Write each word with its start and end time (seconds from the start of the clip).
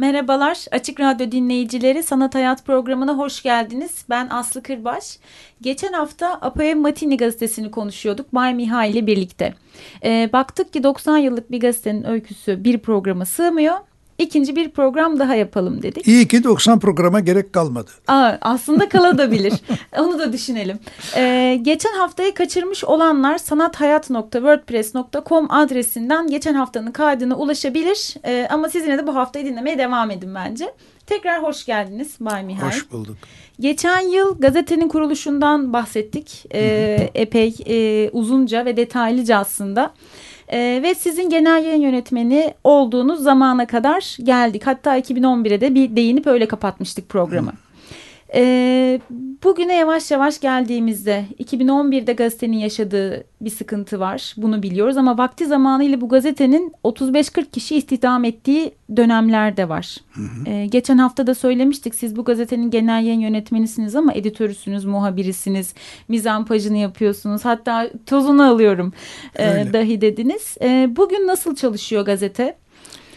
Merhabalar 0.00 0.64
Açık 0.70 1.00
Radyo 1.00 1.32
dinleyicileri 1.32 2.02
Sanat 2.02 2.34
Hayat 2.34 2.66
programına 2.66 3.18
hoş 3.18 3.42
geldiniz. 3.42 4.04
Ben 4.10 4.28
Aslı 4.30 4.62
Kırbaş. 4.62 5.18
Geçen 5.60 5.92
hafta 5.92 6.34
Apoem 6.34 6.80
Matini 6.80 7.16
gazetesini 7.16 7.70
konuşuyorduk 7.70 8.34
Bay 8.34 8.54
Miha 8.54 8.84
ile 8.84 9.06
birlikte. 9.06 9.54
E, 10.04 10.30
baktık 10.32 10.72
ki 10.72 10.82
90 10.82 11.18
yıllık 11.18 11.50
bir 11.50 11.60
gazetenin 11.60 12.04
öyküsü 12.04 12.64
bir 12.64 12.78
programa 12.78 13.24
sığmıyor 13.24 13.76
ikinci 14.20 14.56
bir 14.56 14.70
program 14.70 15.18
daha 15.18 15.34
yapalım 15.34 15.82
dedik. 15.82 16.08
İyi 16.08 16.28
ki 16.28 16.44
90 16.44 16.80
programa 16.80 17.20
gerek 17.20 17.52
kalmadı. 17.52 17.90
Aa, 18.08 18.32
aslında 18.40 18.88
kalabilir. 18.88 19.52
Onu 19.98 20.18
da 20.18 20.32
düşünelim. 20.32 20.78
Ee, 21.16 21.58
geçen 21.62 21.92
haftayı 21.92 22.34
kaçırmış 22.34 22.84
olanlar 22.84 23.38
sanathayat.wordpress.com 23.38 25.46
adresinden 25.52 26.26
geçen 26.26 26.54
haftanın 26.54 26.92
kaydına 26.92 27.36
ulaşabilir. 27.36 28.14
Ee, 28.24 28.46
ama 28.50 28.68
siz 28.68 28.84
yine 28.84 28.98
de 28.98 29.06
bu 29.06 29.14
haftayı 29.14 29.46
dinlemeye 29.46 29.78
devam 29.78 30.10
edin 30.10 30.34
bence. 30.34 30.74
Tekrar 31.06 31.42
hoş 31.42 31.66
geldiniz 31.66 32.16
Bay 32.20 32.44
Mihay. 32.44 32.68
Hoş 32.68 32.92
bulduk. 32.92 33.16
Geçen 33.60 34.00
yıl 34.00 34.40
gazetenin 34.40 34.88
kuruluşundan 34.88 35.72
bahsettik. 35.72 36.44
Ee, 36.54 37.10
epey 37.14 37.54
e, 37.66 38.10
uzunca 38.10 38.64
ve 38.64 38.76
detaylıca 38.76 39.38
aslında. 39.38 39.92
E, 40.52 40.80
ve 40.82 40.94
sizin 40.94 41.30
genel 41.30 41.64
yayın 41.64 41.80
yönetmeni 41.80 42.54
olduğunuz 42.64 43.22
zamana 43.22 43.66
kadar 43.66 44.16
geldik. 44.22 44.66
Hatta 44.66 44.98
2011'e 44.98 45.60
de 45.60 45.74
bir 45.74 45.96
değinip 45.96 46.26
öyle 46.26 46.48
kapatmıştık 46.48 47.08
programı. 47.08 47.50
Hmm. 47.50 47.69
E, 48.34 49.00
bugüne 49.44 49.74
yavaş 49.76 50.10
yavaş 50.10 50.40
geldiğimizde 50.40 51.24
2011'de 51.38 52.12
gazetenin 52.12 52.56
yaşadığı 52.56 53.24
bir 53.40 53.50
sıkıntı 53.50 54.00
var. 54.00 54.34
Bunu 54.36 54.62
biliyoruz 54.62 54.96
ama 54.96 55.18
vakti 55.18 55.46
zamanıyla 55.46 56.00
bu 56.00 56.08
gazetenin 56.08 56.72
35-40 56.84 57.50
kişi 57.50 57.76
istihdam 57.76 58.24
ettiği 58.24 58.72
dönemler 58.96 59.56
de 59.56 59.68
var. 59.68 59.96
Hı 60.12 60.20
hı. 60.20 60.50
E, 60.50 60.66
geçen 60.66 60.98
hafta 60.98 61.26
da 61.26 61.34
söylemiştik 61.34 61.94
siz 61.94 62.16
bu 62.16 62.24
gazetenin 62.24 62.70
genel 62.70 63.04
yayın 63.04 63.20
yönetmenisiniz 63.20 63.96
ama 63.96 64.12
editörüsünüz, 64.12 64.84
muhabirisiniz, 64.84 65.74
mizampajını 66.08 66.76
yapıyorsunuz. 66.76 67.44
Hatta 67.44 67.90
tozunu 68.06 68.42
alıyorum 68.50 68.92
e, 69.38 69.44
dahi 69.72 70.00
dediniz. 70.00 70.56
E, 70.62 70.88
bugün 70.96 71.26
nasıl 71.26 71.56
çalışıyor 71.56 72.04
gazete? 72.04 72.56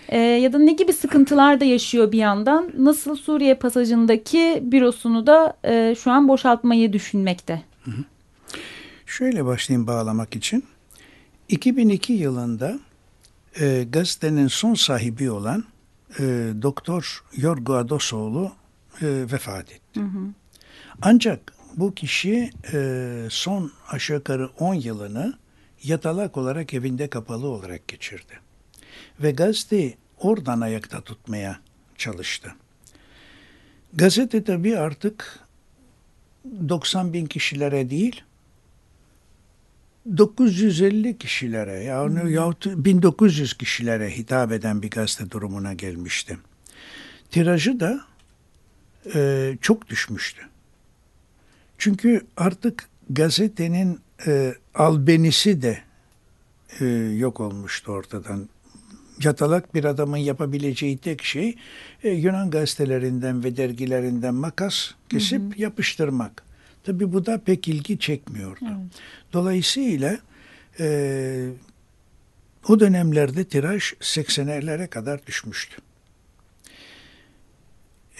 E, 0.09 0.17
ya 0.17 0.53
da 0.53 0.59
ne 0.59 0.71
gibi 0.73 0.93
sıkıntılar 0.93 1.59
da 1.59 1.65
yaşıyor 1.65 2.11
bir 2.11 2.17
yandan? 2.17 2.71
Nasıl 2.77 3.15
Suriye 3.15 3.55
pasajındaki 3.55 4.63
bürosunu 4.65 5.27
da 5.27 5.57
e, 5.65 5.95
şu 5.95 6.11
an 6.11 6.27
boşaltmayı 6.27 6.93
düşünmekte? 6.93 7.61
Hı 7.83 7.91
hı. 7.91 8.03
Şöyle 9.05 9.45
başlayayım 9.45 9.87
bağlamak 9.87 10.35
için. 10.35 10.63
2002 11.49 12.13
yılında 12.13 12.79
e, 13.59 13.83
gazetenin 13.89 14.47
son 14.47 14.73
sahibi 14.73 15.31
olan 15.31 15.63
e, 16.19 16.23
Doktor 16.61 17.23
Yorgo 17.38 17.73
Adosoğlu 17.73 18.51
e, 19.01 19.07
vefat 19.31 19.72
etti. 19.72 19.99
Hı 19.99 20.05
hı. 20.05 20.28
Ancak 21.01 21.53
bu 21.78 21.94
kişi 21.94 22.49
e, 22.73 23.28
son 23.29 23.72
aşağı 23.89 24.17
yukarı 24.17 24.49
10 24.59 24.73
yılını 24.73 25.33
yatalak 25.83 26.38
olarak 26.38 26.73
evinde 26.73 27.07
kapalı 27.07 27.47
olarak 27.47 27.88
geçirdi. 27.88 28.33
Ve 29.19 29.31
gazete 29.31 29.94
oradan 30.18 30.62
ayakta 30.62 31.01
tutmaya 31.01 31.59
çalıştı. 31.97 32.56
Gazete 33.94 34.44
tabii 34.44 34.78
artık 34.78 35.40
90 36.69 37.13
bin 37.13 37.25
kişilere 37.25 37.90
değil, 37.90 38.23
950 40.18 41.18
kişilere 41.18 41.84
yani 41.84 42.22
hmm. 42.22 42.34
yahut 42.34 42.66
1900 42.66 43.57
kişilere 43.57 44.18
hitap 44.18 44.52
eden 44.52 44.81
bir 44.81 44.90
gazete 44.90 45.31
durumuna 45.31 45.73
gelmişti. 45.73 46.38
Tirajı 47.31 47.79
da 47.79 48.02
e, 49.16 49.53
çok 49.62 49.90
düşmüştü. 49.90 50.41
Çünkü 51.78 52.22
artık 52.38 52.90
gazetenin 53.09 54.00
e, 54.28 54.56
albenisi 54.75 55.62
de 55.62 55.79
e, 56.79 56.85
yok 57.18 57.40
olmuştu 57.40 57.91
ortadan 57.91 58.50
yatalak 59.24 59.75
bir 59.75 59.84
adamın 59.84 60.18
yapabileceği 60.18 60.97
tek 60.97 61.24
şey 61.24 61.56
e, 62.03 62.09
Yunan 62.09 62.50
gazetelerinden 62.50 63.44
ve 63.44 63.57
dergilerinden 63.57 64.34
makas 64.34 64.91
kesip 65.09 65.41
hı 65.41 65.46
hı. 65.46 65.62
yapıştırmak. 65.62 66.44
Tabi 66.84 67.13
bu 67.13 67.25
da 67.25 67.41
pek 67.46 67.68
ilgi 67.68 68.00
çekmiyordu. 68.00 68.59
Evet. 68.66 68.78
Dolayısıyla 69.34 70.18
e, 70.79 71.50
o 72.68 72.79
dönemlerde 72.79 73.44
tiraj 73.44 73.84
80'lere 73.84 74.88
kadar 74.88 75.25
düşmüştü. 75.25 75.75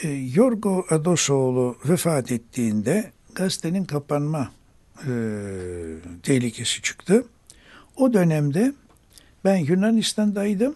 E, 0.04 0.10
Yorgo 0.10 0.86
Adosoğlu 0.90 1.78
vefat 1.86 2.32
ettiğinde 2.32 3.12
gazetenin 3.36 3.86
kapanma 3.86 4.52
e, 5.08 5.12
tehlikesi 6.24 6.82
çıktı. 6.82 7.26
O 7.96 8.14
dönemde 8.14 8.74
ben 9.46 9.56
Yunanistan'daydım 9.56 10.76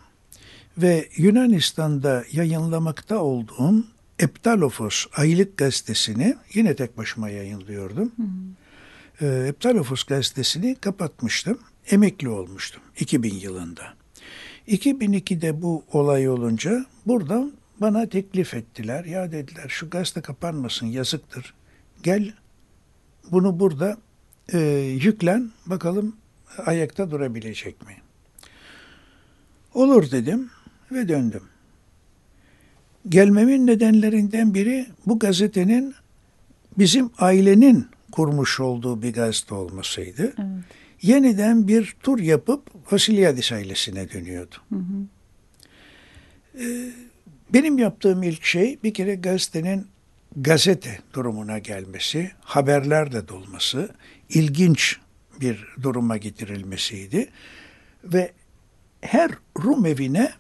ve 0.77 1.09
Yunanistan'da 1.17 2.23
yayınlamakta 2.31 3.17
olduğum 3.17 3.85
Eptalofos 4.19 5.05
aylık 5.15 5.57
gazetesini 5.57 6.35
yine 6.53 6.75
tek 6.75 6.97
başıma 6.97 7.29
yayınlıyordum. 7.29 8.11
Hı 8.17 8.23
hı. 9.25 9.25
E, 9.25 9.47
Eptalofos 9.47 10.03
gazetesini 10.03 10.75
kapatmıştım. 10.75 11.59
Emekli 11.91 12.29
olmuştum 12.29 12.81
2000 12.99 13.35
yılında. 13.35 13.83
2002'de 14.67 15.61
bu 15.61 15.83
olay 15.91 16.29
olunca 16.29 16.85
buradan 17.05 17.53
bana 17.81 18.09
teklif 18.09 18.53
ettiler. 18.53 19.05
Ya 19.05 19.31
dediler 19.31 19.65
şu 19.69 19.89
gazete 19.89 20.21
kapanmasın 20.21 20.85
yazıktır. 20.85 21.53
Gel 22.03 22.33
bunu 23.31 23.59
burada 23.59 23.97
e, 24.53 24.59
yüklen 25.01 25.51
bakalım 25.65 26.15
ayakta 26.65 27.11
durabilecek 27.11 27.87
mi? 27.87 27.97
Olur 29.73 30.11
dedim 30.11 30.49
ve 30.91 31.07
döndüm. 31.07 31.43
Gelmemin 33.09 33.67
nedenlerinden 33.67 34.53
biri 34.53 34.85
bu 35.05 35.19
gazetenin 35.19 35.95
bizim 36.77 37.09
ailenin 37.17 37.87
kurmuş 38.11 38.59
olduğu 38.59 39.01
bir 39.01 39.13
gazete 39.13 39.55
olmasıydı. 39.55 40.23
Evet. 40.23 40.63
Yeniden 41.01 41.67
bir 41.67 41.95
tur 42.03 42.19
yapıp 42.19 42.91
Vasilyadis 42.91 43.51
ailesine 43.51 44.11
dönüyordu. 44.11 44.55
Hı 44.69 44.75
hı. 44.75 45.07
Ee, 46.63 46.89
benim 47.53 47.77
yaptığım 47.77 48.23
ilk 48.23 48.43
şey 48.43 48.79
bir 48.83 48.93
kere 48.93 49.15
gazetenin 49.15 49.87
gazete 50.35 50.99
durumuna 51.13 51.59
gelmesi, 51.59 52.31
haberlerde 52.41 53.27
dolması, 53.27 53.89
ilginç 54.29 54.97
bir 55.41 55.65
duruma 55.81 56.17
getirilmesiydi. 56.17 57.29
Ve 58.03 58.31
her 59.01 59.31
Rum 59.63 59.85
evine 59.85 60.31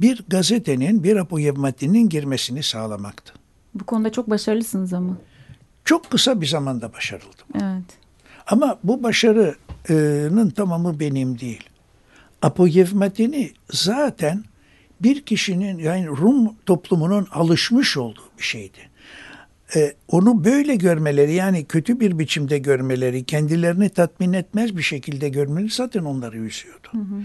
bir 0.00 0.24
gazetenin, 0.28 1.04
bir 1.04 1.16
apoyevmatinin 1.16 2.08
girmesini 2.08 2.62
sağlamaktı. 2.62 3.32
Bu 3.74 3.84
konuda 3.84 4.12
çok 4.12 4.30
başarılısınız 4.30 4.92
ama. 4.92 5.16
Çok 5.84 6.10
kısa 6.10 6.40
bir 6.40 6.46
zamanda 6.46 6.92
başarıldım. 6.92 7.46
Evet. 7.54 7.84
Ama 8.46 8.78
bu 8.84 9.02
başarının 9.02 10.50
tamamı 10.50 11.00
benim 11.00 11.40
değil. 11.40 11.64
Apoyevmatini 12.42 13.50
zaten 13.70 14.44
bir 15.00 15.22
kişinin 15.22 15.78
yani 15.78 16.06
Rum 16.06 16.56
toplumunun 16.66 17.26
alışmış 17.32 17.96
olduğu 17.96 18.30
bir 18.38 18.42
şeydi. 18.42 18.78
Ee, 19.76 19.94
onu 20.08 20.44
böyle 20.44 20.76
görmeleri 20.76 21.32
yani 21.32 21.64
kötü 21.64 22.00
bir 22.00 22.18
biçimde 22.18 22.58
görmeleri, 22.58 23.24
kendilerini 23.24 23.88
tatmin 23.88 24.32
etmez 24.32 24.76
bir 24.76 24.82
şekilde 24.82 25.28
görmeleri 25.28 25.70
zaten 25.70 26.04
onları 26.04 26.38
üzüyordu. 26.38 26.88
Hı 26.90 26.98
hı. 26.98 27.22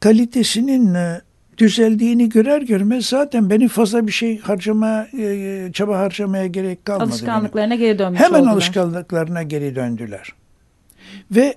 Kalitesinin 0.00 0.94
e, 0.94 1.20
düzeldiğini 1.58 2.28
görer 2.28 2.62
görmez 2.62 3.06
zaten 3.06 3.50
benim 3.50 3.68
fazla 3.68 4.06
bir 4.06 4.12
şey 4.12 4.38
harcama 4.38 5.06
e, 5.18 5.70
çaba 5.72 5.98
harcamaya 5.98 6.46
gerek 6.46 6.84
kalmadı. 6.84 7.10
Alışkanlıklarına 7.10 7.70
benim. 7.70 7.82
geri 7.86 7.98
dönmüş 7.98 8.20
Hemen 8.20 8.40
oldular. 8.40 8.52
alışkanlıklarına 8.52 9.42
geri 9.42 9.74
döndüler. 9.74 10.32
Ve 11.30 11.54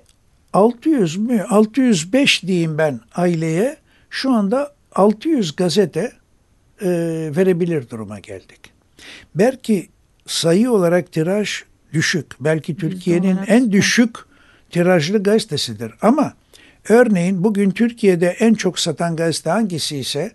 600 0.52 1.16
mü 1.16 1.42
605 1.42 2.42
diyeyim 2.42 2.78
ben 2.78 3.00
aileye 3.14 3.76
şu 4.10 4.32
anda 4.32 4.72
600 4.92 5.56
gazete 5.56 6.12
e, 6.82 6.88
verebilir 7.36 7.90
duruma 7.90 8.18
geldik. 8.18 8.60
Belki 9.34 9.88
sayı 10.26 10.70
olarak 10.70 11.12
tiraj 11.12 11.50
düşük. 11.92 12.26
Belki 12.40 12.76
Türkiye'nin 12.76 13.38
en 13.46 13.72
düşük 13.72 14.16
tirajlı 14.70 15.22
gazetesidir. 15.22 15.92
Ama 16.02 16.32
örneğin 16.88 17.44
bugün 17.44 17.70
Türkiye'de 17.70 18.26
en 18.26 18.54
çok 18.54 18.78
satan 18.78 19.16
gazete 19.16 19.50
hangisi 19.50 19.98
ise 19.98 20.32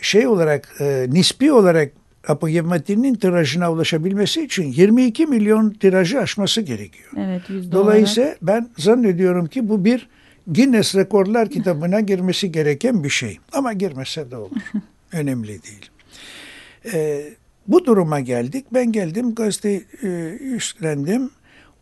şey 0.00 0.26
olarak 0.26 0.76
e, 0.80 1.06
nispi 1.08 1.52
olarak 1.52 1.92
Apoyevmatin'in 2.28 3.14
tirajına 3.14 3.72
ulaşabilmesi 3.72 4.42
için 4.42 4.64
22 4.72 5.26
milyon 5.26 5.70
tirajı 5.70 6.20
aşması 6.20 6.60
gerekiyor. 6.60 7.10
Evet 7.18 7.42
Dolayısıyla 7.72 8.36
ben 8.42 8.68
zannediyorum 8.78 9.46
ki 9.46 9.68
bu 9.68 9.84
bir 9.84 10.08
Guinness 10.46 10.94
Rekorlar 10.94 11.48
kitabına 11.50 12.00
girmesi 12.10 12.52
gereken 12.52 13.04
bir 13.04 13.10
şey. 13.10 13.38
Ama 13.52 13.72
girmese 13.72 14.30
de 14.30 14.36
olur. 14.36 14.56
Önemli 15.12 15.48
değil. 15.48 15.90
Ee, 16.92 17.24
bu 17.68 17.86
duruma 17.86 18.20
geldik. 18.20 18.66
Ben 18.72 18.92
geldim 18.92 19.34
gazeteyi 19.34 19.84
e, 20.02 20.08
üstlendim. 20.40 21.30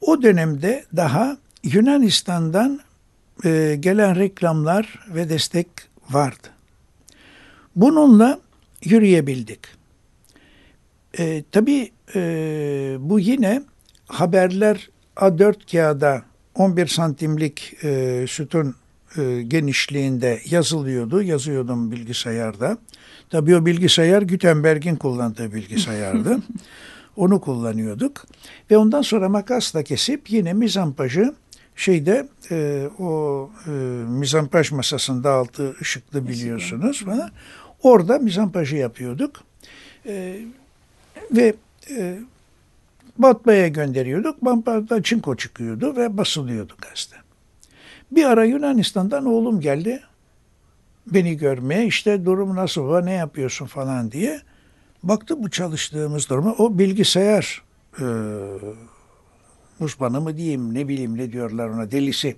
O 0.01 0.23
dönemde 0.23 0.85
daha 0.97 1.37
Yunanistan'dan 1.65 2.81
e, 3.45 3.77
gelen 3.81 4.17
reklamlar 4.17 5.07
ve 5.15 5.29
destek 5.29 5.69
vardı. 6.11 6.49
Bununla 7.77 8.41
yürüyebildik. 8.85 9.61
E, 11.19 11.45
tabii 11.53 11.91
e, 12.15 12.21
bu 13.01 13.21
yine 13.21 13.63
haberler 14.07 14.91
A4 15.17 15.73
kağıda 15.73 16.23
11 16.55 16.87
santimlik 16.87 17.85
e, 17.85 18.25
sütun 18.29 18.75
e, 19.19 19.43
genişliğinde 19.43 20.41
yazılıyordu. 20.51 21.23
Yazıyordum 21.23 21.93
bilgisayarda. 21.93 22.79
Tabii 23.31 23.57
o 23.57 23.67
bilgisayar 23.67 24.23
Gutenberg'in 24.23 24.97
kullandığı 24.97 25.55
bilgisayardı. 25.55 26.39
Onu 27.17 27.41
kullanıyorduk. 27.41 28.27
Ve 28.71 28.77
ondan 28.77 29.03
sonra 29.03 29.29
makasla 29.29 29.83
kesip 29.83 30.31
yine 30.31 30.53
mizampajı 30.53 31.35
şeyde 31.77 32.29
e, 32.51 32.89
o 32.99 33.51
e, 33.67 33.71
mizampaj 34.09 34.73
masasında 34.73 35.33
altı 35.33 35.77
ışıklı 35.81 36.29
biliyorsunuz 36.29 37.05
bana. 37.07 37.31
Orada 37.83 38.19
mizampajı 38.19 38.77
yapıyorduk. 38.77 39.41
E, 40.07 40.41
ve 41.31 41.55
e, 41.91 42.19
Batmaya 43.19 43.69
gönderiyorduk. 43.69 44.45
Bamparda 44.45 45.03
çinko 45.03 45.37
çıkıyordu 45.37 45.97
ve 45.97 46.17
basılıyordu 46.17 46.73
gazete. 46.81 47.17
Bir 48.11 48.25
ara 48.25 48.45
Yunanistan'dan 48.45 49.27
oğlum 49.27 49.61
geldi. 49.61 50.01
Beni 51.07 51.37
görmeye 51.37 51.87
işte 51.87 52.25
durum 52.25 52.57
nasıl 52.57 52.85
var 52.89 53.07
ne 53.07 53.13
yapıyorsun 53.13 53.67
falan 53.67 54.13
diye. 54.13 54.41
Baktı 55.03 55.43
bu 55.43 55.51
çalıştığımız 55.51 56.29
duruma. 56.29 56.53
O 56.53 56.79
bilgisayar 56.79 57.63
e, 57.99 58.05
uzmanı 59.81 60.21
mı 60.21 60.37
diyeyim 60.37 60.75
ne 60.75 60.89
bileyim 60.89 61.19
ne 61.19 61.33
diyorlar 61.33 61.69
ona 61.69 61.91
delisi. 61.91 62.37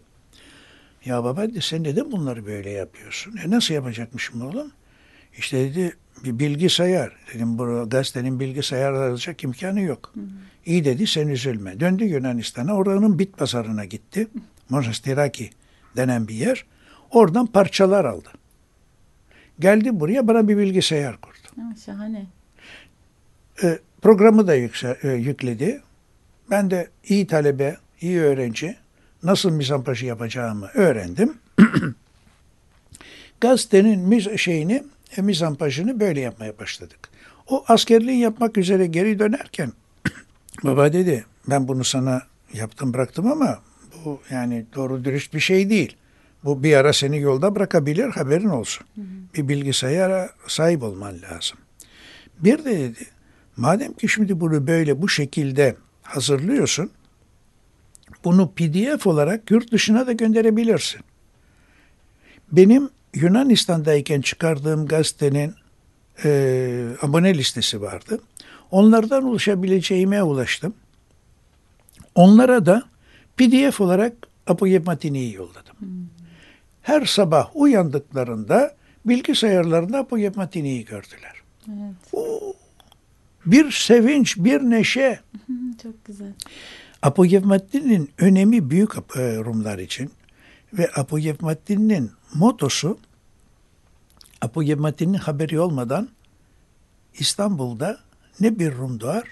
Ya 1.05 1.25
baba 1.25 1.55
de 1.55 1.61
sen 1.61 1.85
neden 1.85 2.13
bunları 2.13 2.47
böyle 2.47 2.71
yapıyorsun? 2.71 3.37
E 3.45 3.51
nasıl 3.51 3.75
yapacakmışım 3.75 4.43
oğlum? 4.43 4.73
İşte 5.39 5.59
dedi 5.59 5.97
bir 6.25 6.39
bilgisayar. 6.39 7.13
Dedim 7.35 7.59
bu 7.59 7.89
gazetenin 7.89 8.41
bilgisayar 8.41 8.93
alacak 8.93 9.45
imkanı 9.45 9.81
yok. 9.81 10.15
İyi 10.67 10.85
dedi 10.85 11.07
sen 11.07 11.29
üzülme. 11.29 11.81
Döndü 11.81 12.05
Yunanistan'a 12.05 12.77
oranın 12.77 13.19
bit 13.19 13.39
pazarına 13.39 13.85
gitti. 13.85 14.29
Monastiraki 14.71 15.51
denen 15.97 16.29
bir 16.29 16.35
yer. 16.35 16.67
Oradan 17.11 17.47
parçalar 17.47 18.05
aldı. 18.05 18.29
Geldi 19.59 20.01
buraya 20.01 20.29
bana 20.29 20.49
bir 20.49 20.59
bilgisayar 20.59 21.17
kurdu. 21.17 21.49
Ha, 21.57 21.75
şahane. 21.85 22.27
E, 23.63 23.79
programı 24.03 24.47
da 24.47 24.55
yükse, 24.55 24.99
e, 25.03 25.09
yükledi. 25.09 25.83
Ben 26.51 26.71
de 26.71 26.89
iyi 27.09 27.27
talebe, 27.27 27.77
iyi 28.01 28.21
öğrenci 28.21 28.77
nasıl 29.23 29.51
mizampajı 29.51 30.07
yapacağımı 30.07 30.69
öğrendim. 30.75 31.35
Gazetenin 33.41 34.01
miz 34.01 34.37
şeyini, 34.37 34.85
e, 35.17 35.23
mizampajını 35.23 36.01
böyle 36.01 36.21
yapmaya 36.21 36.59
başladık. 36.59 36.99
O 37.49 37.65
askerliği 37.69 38.19
yapmak 38.19 38.59
üzere 38.59 38.87
geri 38.87 39.19
dönerken 39.19 39.73
baba 40.65 40.93
dedi 40.93 41.25
ben 41.49 41.69
bunu 41.69 41.85
sana 41.85 42.23
yaptım 42.53 42.95
bıraktım 42.95 43.33
ama 43.33 43.59
bu 44.05 44.21
yani 44.31 44.67
doğru 44.75 45.05
dürüst 45.05 45.35
bir 45.35 45.41
şey 45.41 45.71
değil. 45.71 45.97
Bu 46.45 46.63
bir 46.63 46.77
ara 46.77 46.93
seni 46.93 47.21
yolda 47.21 47.55
bırakabilir 47.55 48.09
haberin 48.09 48.49
olsun. 48.49 48.87
Bir 49.35 49.49
bilgisayara 49.49 50.31
sahip 50.47 50.83
olman 50.83 51.15
lazım. 51.23 51.59
Bir 52.39 52.65
de 52.65 52.79
dedi 52.79 53.07
madem 53.57 53.93
ki 53.93 54.09
şimdi 54.09 54.41
bunu 54.41 54.67
böyle 54.67 55.03
bu 55.03 55.09
şekilde 55.09 55.77
hazırlıyorsun 56.03 56.91
bunu 58.25 58.51
PDF 58.51 59.07
olarak 59.07 59.51
yurt 59.51 59.73
dışına 59.73 60.07
da 60.07 60.13
gönderebilirsin. 60.13 61.01
Benim 62.53 62.91
Yunanistan'dayken 63.15 64.21
çıkardığım 64.21 64.87
gazetenin 64.87 65.55
e, 66.25 66.89
abone 67.03 67.35
listesi 67.35 67.83
vardı. 67.83 68.21
Onlardan 68.71 69.25
ulaşabileceğime 69.25 70.23
ulaştım. 70.23 70.75
Onlara 72.15 72.67
da 72.67 72.83
PDF 73.37 73.81
olarak 73.81 74.13
Apoyevmatini'yi 74.47 75.35
yolladım. 75.35 76.09
Her 76.83 77.05
sabah 77.05 77.51
uyandıklarında 77.55 78.75
bilgisayarlarında 79.05 79.99
Apoyevmatini'yi 79.99 80.85
gördüler. 80.85 81.35
Evet. 81.69 82.15
Bir 83.47 83.71
sevinç, 83.71 84.37
bir 84.37 84.61
neşe. 84.61 85.21
Çok 85.83 86.05
güzel. 86.05 86.33
Apoyevmatini'nin 87.03 88.11
önemi 88.19 88.71
büyük 88.71 88.97
e, 88.97 89.37
Rumlar 89.37 89.79
için 89.79 90.11
ve 90.73 90.91
Apoyevmatini'nin 90.97 92.11
motosu 92.35 92.99
Apoyevmatini'nin 94.41 95.19
haberi 95.19 95.61
olmadan 95.61 96.09
İstanbul'da 97.19 97.99
ne 98.41 98.59
bir 98.59 98.73
Rum 98.73 99.01
doğar 99.01 99.25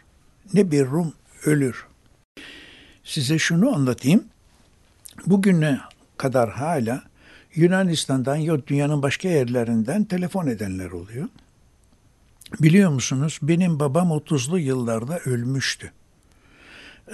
ne 0.55 0.71
bir 0.71 0.87
Rum 0.87 1.13
ölür. 1.45 1.87
Size 3.05 3.39
şunu 3.39 3.75
anlatayım. 3.75 4.25
Bugüne 5.27 5.81
kadar 6.17 6.51
hala 6.51 7.03
Yunanistan'dan 7.55 8.37
ya 8.37 8.67
dünyanın 8.67 9.03
başka 9.03 9.29
yerlerinden 9.29 10.05
telefon 10.05 10.47
edenler 10.47 10.91
oluyor. 10.91 11.29
Biliyor 12.61 12.91
musunuz 12.91 13.39
benim 13.43 13.81
babam 13.81 14.09
30'lu 14.09 14.59
yıllarda 14.59 15.19
ölmüştü. 15.19 15.93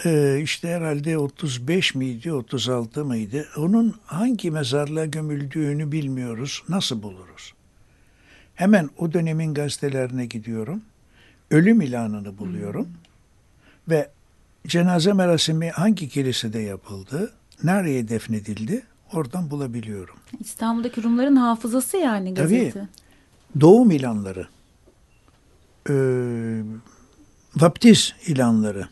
Ee, 0.04 0.40
işte 0.42 0.68
herhalde 0.68 1.18
35 1.18 1.94
miydi 1.94 2.32
36 2.32 3.04
mıydı? 3.04 3.46
Onun 3.56 3.94
hangi 4.06 4.50
mezarlığa 4.50 5.04
gömüldüğünü 5.04 5.92
bilmiyoruz. 5.92 6.62
Nasıl 6.68 7.02
buluruz? 7.02 7.52
Hemen 8.54 8.90
o 8.98 9.12
dönemin 9.12 9.54
gazetelerine 9.54 10.26
gidiyorum. 10.26 10.82
Ölüm 11.50 11.80
ilanını 11.80 12.38
buluyorum. 12.38 12.88
Ve 13.88 14.10
cenaze 14.66 15.12
merasimi 15.12 15.70
hangi 15.70 16.08
kilisede 16.08 16.58
yapıldı? 16.58 17.32
Nereye 17.64 18.08
defnedildi? 18.08 18.82
Oradan 19.12 19.50
bulabiliyorum. 19.50 20.14
İstanbul'daki 20.40 21.02
Rumların 21.02 21.36
hafızası 21.36 21.96
yani 21.96 22.34
Tabii. 22.34 22.58
gazete. 22.58 22.88
Doğum 23.60 23.90
ilanları, 23.90 24.46
e, 25.88 25.94
vaptiz 27.56 28.14
ilanları, 28.26 28.88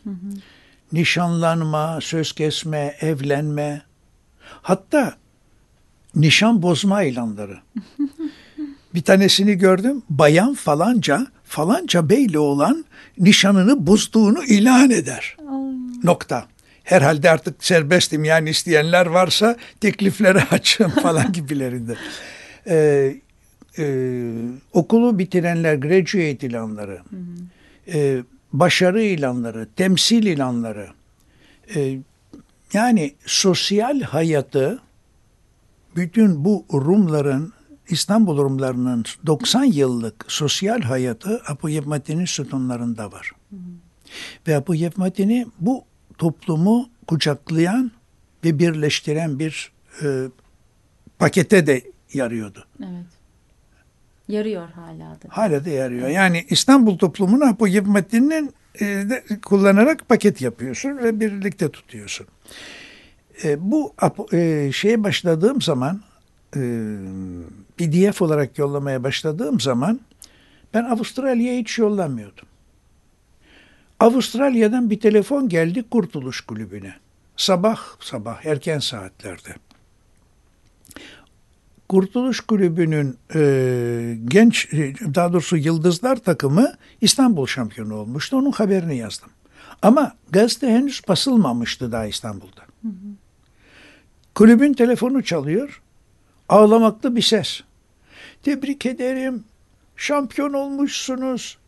nişanlanma, 0.93 1.99
söz 2.03 2.33
kesme, 2.33 2.97
evlenme, 3.01 3.83
hatta 4.63 5.17
nişan 6.15 6.63
bozma 6.63 7.03
ilanları. 7.03 7.59
Bir 8.95 9.03
tanesini 9.03 9.55
gördüm. 9.55 10.03
Bayan 10.11 10.55
falanca, 10.55 11.27
falanca 11.45 12.09
beyle 12.09 12.39
olan 12.39 12.85
nişanını 13.19 13.87
bozduğunu 13.87 14.45
ilan 14.45 14.91
eder. 14.91 15.37
Nokta. 16.05 16.47
Herhalde 16.85 17.31
artık 17.31 17.65
serbestim 17.65 18.25
yani 18.25 18.51
isteyenler 18.51 19.07
varsa 19.07 19.57
teklifleri 19.81 20.43
açın 20.51 20.89
falan 20.89 21.33
gibilerinde. 21.33 21.97
Ee, 22.67 23.17
e, 23.79 24.35
okulu 24.73 25.19
bitirenler 25.19 25.75
graduate 25.75 26.47
ilanları, 26.47 27.03
e, 27.93 28.23
başarı 28.53 29.03
ilanları, 29.03 29.69
temsil 29.77 30.27
ilanları, 30.27 30.89
e, 31.75 31.99
yani 32.73 33.15
sosyal 33.27 34.01
hayatı 34.01 34.81
bütün 35.97 36.45
bu 36.45 36.65
Rumların, 36.73 37.53
İstanbul 37.89 38.39
Rumlarının 38.39 39.05
90 39.27 39.65
yıllık 39.65 40.25
sosyal 40.29 40.81
hayatı 40.81 41.43
Apo 41.47 41.69
Yevmati'nin 41.69 42.25
sütunlarında 42.25 43.13
var. 43.13 43.33
Ve 44.47 44.57
Apo 44.57 44.75
Yevmati'ni 44.75 45.47
bu 45.61 45.85
toplumu 46.19 46.89
kucaklayan 47.07 47.91
ve 48.45 48.59
birleştiren 48.59 49.39
bir 49.39 49.73
e, 50.03 50.07
pakete 51.19 51.67
de 51.67 51.83
yarıyordu. 52.13 52.67
Evet. 52.81 53.07
Yarıyor 54.29 54.69
hala 54.69 54.99
da. 54.99 55.29
Hala 55.29 55.65
da 55.65 55.71
yarıyor. 55.71 56.09
Yani 56.09 56.47
İstanbul 56.51 56.99
toplumunu 56.99 57.45
Apo 57.45 57.67
Yevmettin'in 57.67 58.55
e, 58.81 59.07
kullanarak 59.45 60.09
paket 60.09 60.41
yapıyorsun 60.41 60.97
ve 60.99 61.21
birlikte 61.21 61.69
tutuyorsun. 61.69 62.27
E, 63.45 63.71
bu 63.71 63.95
e, 64.33 64.71
şeye 64.73 65.05
başladığım 65.05 65.63
zaman 65.63 66.01
e, 66.57 66.61
PDF 67.77 68.23
olarak 68.23 68.59
yollamaya 68.59 69.05
başladığım 69.05 69.61
zaman 69.61 70.01
ben 70.75 70.85
Avustralya'ya 70.85 71.61
hiç 71.61 71.79
yollamıyordum. 71.79 72.47
Avustralya'dan 74.01 74.91
bir 74.91 75.01
telefon 75.01 75.49
geldi 75.49 75.85
Kurtuluş 75.91 76.41
Kulübü'ne. 76.41 76.95
Sabah 77.37 77.81
sabah 78.01 78.47
erken 78.47 78.79
saatlerde. 78.79 79.55
Kurtuluş 81.89 82.41
Kulübü'nün 82.41 83.17
e, 83.35 84.17
genç, 84.29 84.75
e, 84.75 84.95
daha 85.15 85.33
doğrusu 85.33 85.57
Yıldızlar 85.57 86.17
takımı 86.17 86.73
İstanbul 87.01 87.47
şampiyonu 87.47 87.95
olmuştu. 87.95 88.37
Onun 88.37 88.53
haberini 88.53 88.97
yazdım. 88.97 89.31
Ama 89.83 90.17
gazete 90.31 90.69
henüz 90.69 91.03
basılmamıştı 91.09 91.93
daha 91.93 92.07
İstanbul'da. 92.07 92.63
Kulübün 94.35 94.73
telefonu 94.73 95.23
çalıyor. 95.23 95.83
Ağlamaklı 96.49 97.17
bir 97.17 97.23
ses. 97.23 97.61
Tebrik 98.43 98.87
ederim. 98.87 99.45
Şampiyon 99.97 100.53
olmuşsunuz. 100.53 101.59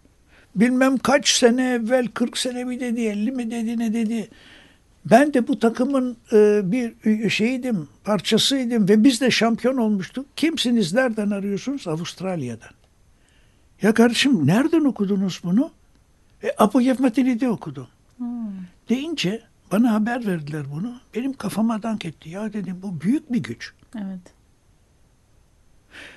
Bilmem 0.55 0.99
kaç 0.99 1.29
sene 1.29 1.73
evvel 1.73 2.09
40 2.09 2.39
sene 2.39 2.65
mi 2.65 2.81
dedi 2.81 3.01
50 3.01 3.33
mi 3.33 3.51
dedi 3.51 3.79
ne 3.79 3.95
dedi. 3.95 4.29
Ben 5.11 5.35
de 5.35 5.49
bu 5.49 5.59
takımın 5.59 6.17
e, 6.33 6.61
bir 6.65 7.31
şeyiydim, 7.31 7.89
parçasıydım 8.05 8.89
ve 8.89 9.05
biz 9.05 9.21
de 9.21 9.31
şampiyon 9.31 9.77
olmuştuk. 9.77 10.27
Kimsiniz, 10.37 10.95
nereden 10.95 11.31
arıyorsunuz? 11.31 11.89
Avustralya'dan. 11.89 12.71
Ya 13.83 13.95
kardeşim 13.95 14.47
nereden 14.47 14.85
okudunuz 14.85 15.41
bunu? 15.45 15.71
E, 16.43 16.51
Apo 16.59 16.81
Yevmetini'de 16.81 17.49
okudum. 17.49 17.87
Deyince 18.89 19.43
bana 19.73 19.93
haber 19.93 20.27
verdiler 20.27 20.63
bunu. 20.71 20.95
Benim 21.15 21.33
kafama 21.33 21.83
dank 21.83 22.05
etti. 22.05 22.31
Ya 22.31 22.53
dedim 22.53 22.79
bu 22.83 23.01
büyük 23.01 23.33
bir 23.33 23.43
güç. 23.43 23.73
Evet. 23.97 24.21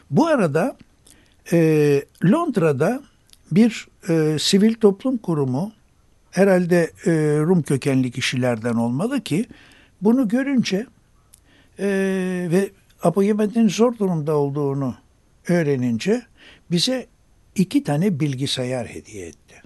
Bu 0.10 0.28
arada 0.28 0.78
e, 1.52 2.02
Londra'da 2.26 3.02
bir 3.52 3.88
e, 4.10 4.40
sivil 4.40 4.74
toplum 4.74 5.18
kurumu 5.18 5.72
herhalde 6.32 6.92
e, 7.06 7.12
Rum 7.40 7.62
kökenli 7.62 8.12
kişilerden 8.12 8.74
olmalı 8.74 9.22
ki 9.22 9.46
bunu 10.02 10.28
görünce 10.28 10.86
e, 11.80 11.88
ve 12.52 12.70
Abu 13.04 13.24
Yemed'in 13.24 13.68
zor 13.68 13.98
durumda 13.98 14.38
olduğunu 14.38 14.96
öğrenince 15.48 16.22
bize 16.72 17.08
iki 17.56 17.84
tane 17.84 18.20
bilgisayar 18.20 18.88
hediye 18.88 19.28
etti. 19.28 19.62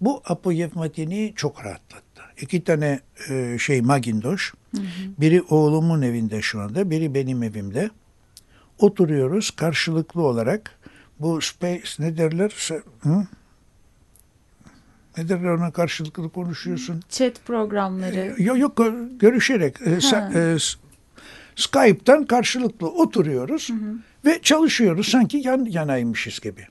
Bu 0.00 0.22
Apo 0.24 0.52
Yevmettin'i 0.52 1.32
çok 1.36 1.64
rahatlattı. 1.64 2.22
İki 2.40 2.64
tane 2.64 3.00
e, 3.30 3.56
şey 3.58 3.82
Macintosh. 3.82 4.54
Biri 5.18 5.42
oğlumun 5.42 6.02
evinde 6.02 6.42
şu 6.42 6.60
anda, 6.60 6.90
biri 6.90 7.14
benim 7.14 7.42
evimde. 7.42 7.90
Oturuyoruz 8.78 9.50
karşılıklı 9.50 10.22
olarak. 10.22 10.78
Bu 11.20 11.40
space 11.40 11.88
ne 11.98 12.16
derler? 12.16 12.70
Hı? 13.00 13.26
Ne 15.18 15.28
derler 15.28 15.48
ona 15.48 15.70
karşılıklı 15.70 16.30
konuşuyorsun? 16.30 17.02
Chat 17.08 17.44
programları. 17.46 18.34
Yok 18.38 18.58
yok 18.58 18.78
görüşerek 19.20 19.80
e, 19.80 19.84
sa- 19.90 20.54
e, 20.54 20.58
Skype'tan 21.56 22.24
karşılıklı 22.26 22.88
oturuyoruz 22.88 23.70
ve 24.24 24.38
çalışıyoruz 24.42 25.08
sanki 25.08 25.38
yan 25.44 25.64
yanaymışız 25.64 26.40
gibi. 26.40 26.66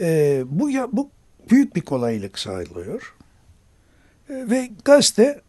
E, 0.00 0.42
bu 0.46 0.70
ya 0.70 0.88
bu 0.92 1.10
büyük 1.50 1.76
bir 1.76 1.80
kolaylık 1.80 2.38
sağlıyor. 2.38 3.14
E, 4.30 4.34
ve 4.50 4.70
gazete 4.84 5.40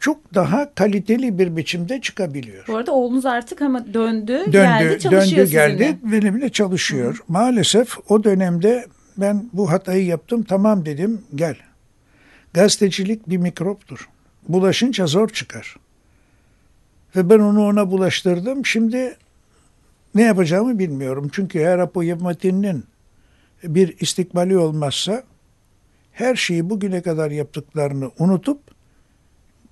çok 0.00 0.34
daha 0.34 0.74
kaliteli 0.74 1.38
bir 1.38 1.56
biçimde 1.56 2.00
çıkabiliyor. 2.00 2.64
Bu 2.68 2.76
arada 2.76 2.92
oğlunuz 2.92 3.26
artık 3.26 3.62
ama 3.62 3.94
döndü, 3.94 4.32
Döndü, 4.32 4.50
geldi 4.50 4.98
çalışıyor 4.98 5.38
döndü 5.46 5.50
geldi 5.50 5.98
sizinle. 6.02 6.22
benimle 6.22 6.48
çalışıyor. 6.48 7.18
Maalesef 7.28 7.98
o 8.10 8.24
dönemde 8.24 8.86
ben 9.16 9.50
bu 9.52 9.70
hatayı 9.70 10.04
yaptım. 10.06 10.42
Tamam 10.42 10.86
dedim 10.86 11.22
gel. 11.34 11.56
Gazetecilik 12.54 13.28
bir 13.28 13.36
mikroptur. 13.36 14.08
Bulaşınca 14.48 15.06
zor 15.06 15.28
çıkar. 15.28 15.76
Ve 17.16 17.30
ben 17.30 17.38
onu 17.38 17.66
ona 17.66 17.90
bulaştırdım. 17.90 18.66
Şimdi 18.66 19.16
ne 20.14 20.22
yapacağımı 20.22 20.78
bilmiyorum. 20.78 21.30
Çünkü 21.32 21.58
eğer 21.58 21.78
Apo 21.78 22.02
Yevmatin'in 22.02 22.84
bir 23.64 23.96
istikbali 24.00 24.58
olmazsa 24.58 25.22
her 26.12 26.36
şeyi 26.36 26.70
bugüne 26.70 27.02
kadar 27.02 27.30
yaptıklarını 27.30 28.10
unutup 28.18 28.60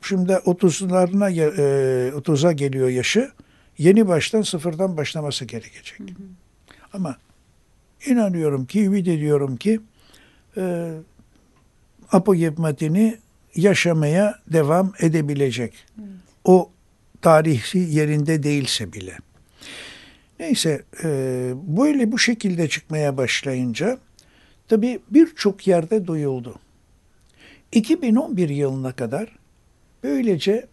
şimdi 0.02 0.32
30'larına 0.32 1.30
ge- 1.30 2.08
e, 2.08 2.16
30'a 2.16 2.52
geliyor 2.52 2.88
yaşı. 2.88 3.30
Yeni 3.78 4.08
baştan 4.08 4.42
sıfırdan 4.42 4.96
başlaması 4.96 5.44
gerekecek. 5.44 6.00
Ama 6.92 7.16
inanıyorum 8.06 8.66
ki, 8.66 8.84
ümit 8.84 9.08
ediyorum 9.08 9.56
ki 9.56 9.80
e, 10.56 10.92
Apo 12.12 12.34
Yevmatin'i 12.34 13.18
yaşamaya 13.56 14.38
devam 14.52 14.92
edebilecek. 15.00 15.86
O 16.44 16.70
tarihi 17.22 17.78
yerinde 17.78 18.42
değilse 18.42 18.92
bile. 18.92 19.18
Neyse 20.40 20.82
e, 21.04 21.08
böyle 21.54 22.12
bu 22.12 22.18
şekilde 22.18 22.68
çıkmaya 22.68 23.16
başlayınca 23.16 23.98
tabii 24.68 25.00
birçok 25.10 25.66
yerde 25.66 26.06
duyuldu. 26.06 26.54
2011 27.72 28.48
yılına 28.48 28.92
kadar 28.92 29.28
böylece 30.02 30.66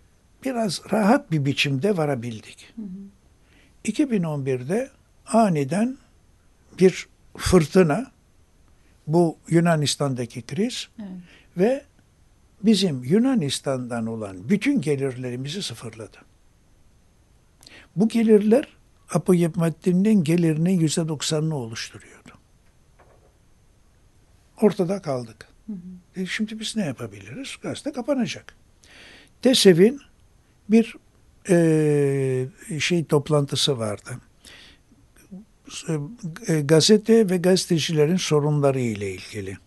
biraz 0.45 0.81
rahat 0.91 1.31
bir 1.31 1.45
biçimde 1.45 1.97
varabildik. 1.97 2.73
2011'de 3.85 4.89
aniden 5.27 5.97
bir 6.79 7.07
fırtına 7.39 8.11
bu 9.07 9.37
Yunanistan'daki 9.49 10.41
kriz 10.41 10.87
Evet. 10.99 11.09
ve 11.57 11.83
bizim 12.63 13.03
Yunanistan'dan 13.03 14.05
olan 14.05 14.49
bütün 14.49 14.81
gelirlerimizi 14.81 15.63
sıfırladı. 15.63 16.17
Bu 17.95 18.07
gelirler 18.07 18.67
Apo 19.13 19.33
Yevmettin'in 19.33 20.23
gelirinin 20.23 20.79
yüzde 20.79 21.07
doksanını 21.07 21.55
oluşturuyordu. 21.55 22.29
Ortada 24.61 25.01
kaldık. 25.01 25.47
E 26.15 26.25
şimdi 26.25 26.59
biz 26.59 26.75
ne 26.75 26.85
yapabiliriz? 26.85 27.55
Gazete 27.61 27.91
kapanacak. 27.91 28.55
TESEV'in 29.41 30.01
bir 30.69 30.95
e, 31.49 32.79
şey 32.79 33.05
toplantısı 33.05 33.79
vardı. 33.79 34.09
E, 36.47 36.61
gazete 36.61 37.29
ve 37.29 37.37
gazetecilerin 37.37 38.17
sorunları 38.17 38.79
ile 38.79 39.11
ilgili. 39.13 39.57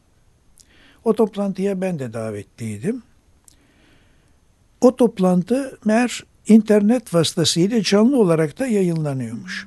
O 1.05 1.15
toplantıya 1.15 1.81
ben 1.81 1.99
de 1.99 2.13
davetliydim. 2.13 3.03
O 4.81 4.97
toplantı 4.97 5.79
meğer 5.85 6.25
internet 6.47 7.15
vasıtasıyla 7.15 7.83
canlı 7.83 8.21
olarak 8.21 8.59
da 8.59 8.67
yayınlanıyormuş. 8.67 9.67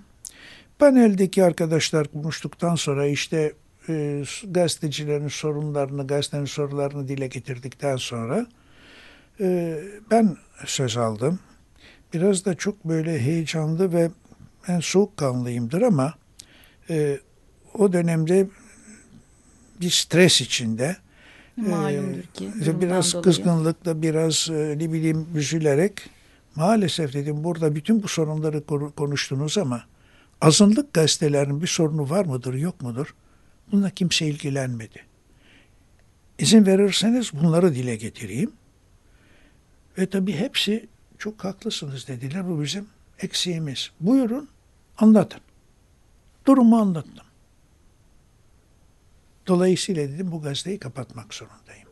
Paneldeki 0.79 1.43
arkadaşlar 1.43 2.07
konuştuktan 2.07 2.75
sonra 2.75 3.07
işte 3.07 3.53
e, 3.89 4.23
gazetecilerin 4.43 5.27
sorunlarını, 5.27 6.07
gazetenin 6.07 6.45
sorularını 6.45 7.07
dile 7.07 7.27
getirdikten 7.27 7.95
sonra 7.95 8.45
e, 9.39 9.79
ben 10.11 10.37
söz 10.65 10.97
aldım. 10.97 11.39
Biraz 12.13 12.45
da 12.45 12.55
çok 12.55 12.85
böyle 12.85 13.19
heyecanlı 13.19 13.93
ve 13.93 14.09
ben 14.67 14.79
soğukkanlıyımdır 14.79 15.81
ama 15.81 16.13
e, 16.89 17.19
o 17.73 17.93
dönemde 17.93 18.47
bir 19.81 19.89
stres 19.89 20.41
içinde 20.41 20.97
Malumdur 21.57 22.21
ki. 22.23 22.51
durumdan 22.59 22.81
biraz 22.81 23.13
dolayı. 23.13 23.23
kızgınlıkla 23.23 24.01
biraz 24.01 24.49
e, 24.51 24.75
ne 24.77 24.93
bileyim 24.93 25.27
üzülerek 25.35 26.09
maalesef 26.55 27.13
dedim 27.13 27.43
burada 27.43 27.75
bütün 27.75 28.03
bu 28.03 28.07
sorunları 28.07 28.65
konu- 28.65 28.91
konuştunuz 28.91 29.57
ama 29.57 29.83
azınlık 30.41 30.93
gazetelerin 30.93 31.61
bir 31.61 31.67
sorunu 31.67 32.09
var 32.09 32.25
mıdır 32.25 32.53
yok 32.53 32.81
mudur? 32.81 33.15
Bununla 33.71 33.89
kimse 33.89 34.27
ilgilenmedi. 34.27 34.99
İzin 36.39 36.65
verirseniz 36.65 37.31
bunları 37.33 37.75
dile 37.75 37.95
getireyim. 37.95 38.51
Ve 39.97 40.05
tabii 40.09 40.33
hepsi 40.33 40.87
çok 41.17 41.43
haklısınız 41.43 42.07
dediler. 42.07 42.49
Bu 42.49 42.61
bizim 42.61 42.87
eksiğimiz. 43.19 43.91
Buyurun 43.99 44.49
anlatın. 44.97 45.41
Durumu 46.45 46.77
anlattım. 46.77 47.25
Dolayısıyla 49.47 50.09
dedim 50.09 50.31
bu 50.31 50.41
gazeteyi 50.41 50.79
kapatmak 50.79 51.33
zorundayım. 51.33 51.87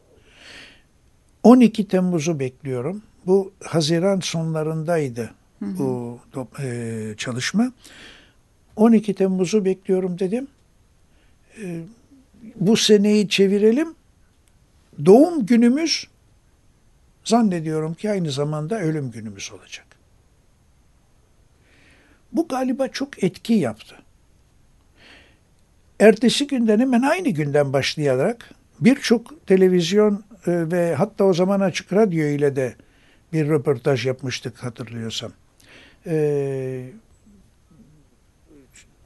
12 1.43 1.87
Temmuz'u 1.87 2.39
bekliyorum. 2.39 3.03
Bu 3.25 3.53
Haziran 3.63 4.19
sonlarındaydı 4.19 5.33
bu 5.61 6.19
e, 6.59 7.13
çalışma. 7.17 7.71
12 8.75 9.13
Temmuz'u 9.13 9.65
bekliyorum 9.65 10.19
dedim. 10.19 10.47
E, 11.61 11.83
bu 12.55 12.77
seneyi 12.77 13.29
çevirelim. 13.29 13.95
Doğum 15.05 15.45
günümüz 15.45 16.07
zannediyorum 17.23 17.93
ki 17.93 18.11
aynı 18.11 18.31
zamanda 18.31 18.79
ölüm 18.79 19.11
günümüz 19.11 19.51
olacak. 19.51 19.85
Bu 22.31 22.47
galiba 22.47 22.87
çok 22.87 23.23
etki 23.23 23.53
yaptı. 23.53 24.02
Ertesi 26.03 26.47
günden 26.47 26.79
hemen 26.79 27.01
aynı 27.01 27.29
günden 27.29 27.73
başlayarak 27.73 28.49
birçok 28.79 29.47
televizyon 29.47 30.13
e, 30.13 30.17
ve 30.47 30.95
hatta 30.95 31.23
o 31.23 31.33
zaman 31.33 31.59
açık 31.59 31.93
radyo 31.93 32.25
ile 32.25 32.55
de 32.55 32.75
bir 33.33 33.49
röportaj 33.49 34.05
yapmıştık 34.05 34.63
hatırlıyorsam. 34.63 35.31
E, 36.05 36.85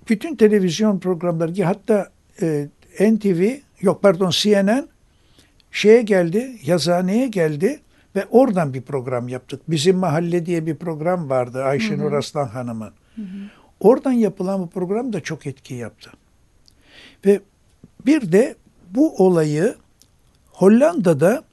bütün 0.09 0.35
televizyon 0.35 0.99
programları 0.99 1.53
ki 1.53 1.65
hatta 1.65 2.09
e, 2.41 2.67
NTV 2.99 3.55
yok 3.81 4.01
pardon 4.01 4.29
CNN 4.29 4.87
şeye 5.71 6.01
geldi 6.01 6.57
yazıhaneye 6.63 7.27
geldi 7.27 7.79
ve 8.15 8.25
oradan 8.25 8.73
bir 8.73 8.81
program 8.81 9.27
yaptık. 9.27 9.61
Bizim 9.67 9.97
Mahalle 9.97 10.45
diye 10.45 10.65
bir 10.65 10.75
program 10.75 11.29
vardı 11.29 11.63
Ayşenur 11.63 12.13
Aslan 12.13 12.47
Hanım'ın. 12.47 12.93
Oradan 13.79 14.11
yapılan 14.11 14.61
bu 14.61 14.69
program 14.69 15.13
da 15.13 15.21
çok 15.21 15.47
etki 15.47 15.73
yaptı. 15.73 16.11
Ve 17.25 17.39
bir 18.05 18.31
de 18.31 18.55
bu 18.89 19.25
olayı 19.25 19.75
Hollanda'da 20.51 21.43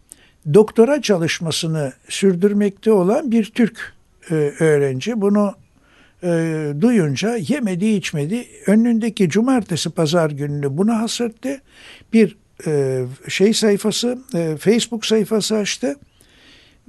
doktora 0.54 1.02
çalışmasını 1.02 1.92
sürdürmekte 2.08 2.92
olan 2.92 3.30
bir 3.30 3.44
Türk 3.44 3.94
e, 4.30 4.34
öğrenci 4.60 5.20
bunu 5.20 5.54
e, 6.22 6.72
duyunca 6.80 7.36
yemedi 7.36 7.86
içmedi 7.86 8.46
önündeki 8.66 9.28
cumartesi 9.28 9.90
pazar 9.90 10.30
gününü 10.30 10.76
buna 10.76 11.00
hasretti. 11.00 11.60
Bir 12.12 12.36
e, 12.66 13.04
şey 13.28 13.54
sayfası 13.54 14.18
e, 14.34 14.56
Facebook 14.56 15.06
sayfası 15.06 15.56
açtı 15.56 15.96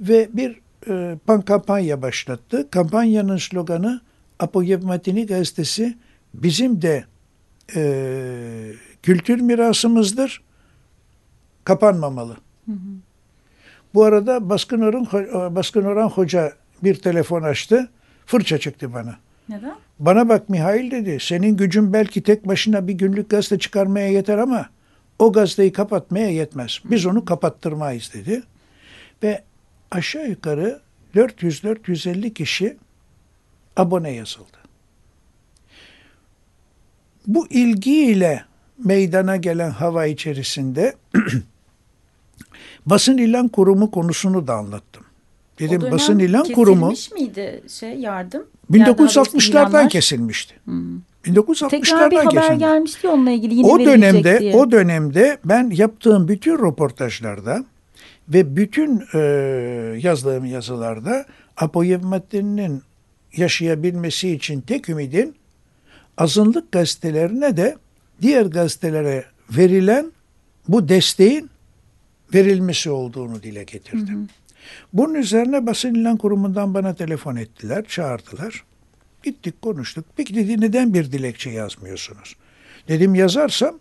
ve 0.00 0.28
bir 0.32 0.60
e, 0.88 1.18
pan 1.26 1.42
kampanya 1.42 2.02
başlattı. 2.02 2.70
Kampanyanın 2.70 3.36
sloganı 3.36 4.00
Apogevmatini 4.38 5.26
gazetesi 5.26 5.96
bizim 6.34 6.82
de 6.82 7.04
e, 7.74 8.72
kültür 9.02 9.40
mirasımızdır, 9.40 10.42
kapanmamalı. 11.64 12.36
Hı 12.66 12.72
hı. 12.72 12.96
Bu 13.94 14.04
arada 14.04 14.48
Baskın 14.48 14.80
Orhan, 14.80 15.54
Baskın 15.54 15.84
Orhan 15.84 16.08
Hoca 16.08 16.52
bir 16.82 16.94
telefon 16.94 17.42
açtı, 17.42 17.90
fırça 18.26 18.58
çıktı 18.58 18.92
bana. 18.92 19.16
Neden? 19.48 19.74
Bana 19.98 20.28
bak 20.28 20.48
Mihail 20.48 20.90
dedi, 20.90 21.18
senin 21.20 21.56
gücün 21.56 21.92
belki 21.92 22.22
tek 22.22 22.48
başına 22.48 22.88
bir 22.88 22.92
günlük 22.92 23.30
gazete 23.30 23.58
çıkarmaya 23.58 24.08
yeter 24.08 24.38
ama 24.38 24.68
o 25.18 25.32
gazeteyi 25.32 25.72
kapatmaya 25.72 26.30
yetmez. 26.30 26.80
Biz 26.84 27.06
onu 27.06 27.24
kapattırmayız 27.24 28.10
dedi. 28.14 28.42
Ve 29.22 29.42
aşağı 29.90 30.28
yukarı 30.28 30.80
400-450 31.14 32.32
kişi 32.32 32.76
abone 33.76 34.10
yazıldı. 34.10 34.55
Bu 37.26 37.46
ilgiyle 37.50 38.44
meydana 38.84 39.36
gelen 39.36 39.70
hava 39.70 40.06
içerisinde 40.06 40.94
basın 42.86 43.18
ilan 43.18 43.48
kurumu 43.48 43.90
konusunu 43.90 44.46
da 44.46 44.54
anlattım. 44.54 45.02
Dedim 45.58 45.82
basın 45.90 46.18
ilan 46.18 46.44
kurumu 46.44 46.92
miydi 47.14 47.62
şey 47.68 47.94
yardım? 47.98 48.46
1960'lardan 48.72 49.88
kesilmişti. 49.88 50.54
Hmm. 50.64 51.00
1960'lardan 51.24 51.68
Tekrar 51.68 52.10
bir 52.10 52.16
haber 52.16 52.30
kesildi. 52.30 52.58
gelmişti 52.58 53.08
onunla 53.08 53.30
ilgili 53.30 53.54
yine 53.54 53.66
o 53.66 53.80
dönemde 53.80 54.40
diye. 54.40 54.56
o 54.56 54.70
dönemde 54.70 55.38
ben 55.44 55.70
yaptığım 55.70 56.28
bütün 56.28 56.58
röportajlarda 56.58 57.64
ve 58.28 58.56
bütün 58.56 59.02
e, 59.14 59.18
yazdığım 60.02 60.44
yazılarda 60.44 61.26
Apoyev 61.56 62.02
maddenin 62.02 62.82
yaşayabilmesi 63.36 64.30
için 64.30 64.60
tek 64.60 64.88
ümidin 64.88 65.34
azınlık 66.18 66.72
gazetelerine 66.72 67.56
de 67.56 67.76
diğer 68.22 68.46
gazetelere 68.46 69.24
verilen 69.50 70.12
bu 70.68 70.88
desteğin 70.88 71.50
verilmesi 72.34 72.90
olduğunu 72.90 73.42
dile 73.42 73.64
getirdim. 73.64 74.08
Hı 74.08 74.22
hı. 74.22 74.26
Bunun 74.92 75.14
üzerine 75.14 75.66
basın 75.66 75.94
ilan 75.94 76.16
kurumundan 76.16 76.74
bana 76.74 76.94
telefon 76.94 77.36
ettiler, 77.36 77.84
çağırdılar. 77.88 78.64
Gittik 79.22 79.62
konuştuk. 79.62 80.04
Peki 80.16 80.34
dedi 80.34 80.60
neden 80.60 80.94
bir 80.94 81.12
dilekçe 81.12 81.50
yazmıyorsunuz? 81.50 82.36
Dedim 82.88 83.14
yazarsam 83.14 83.78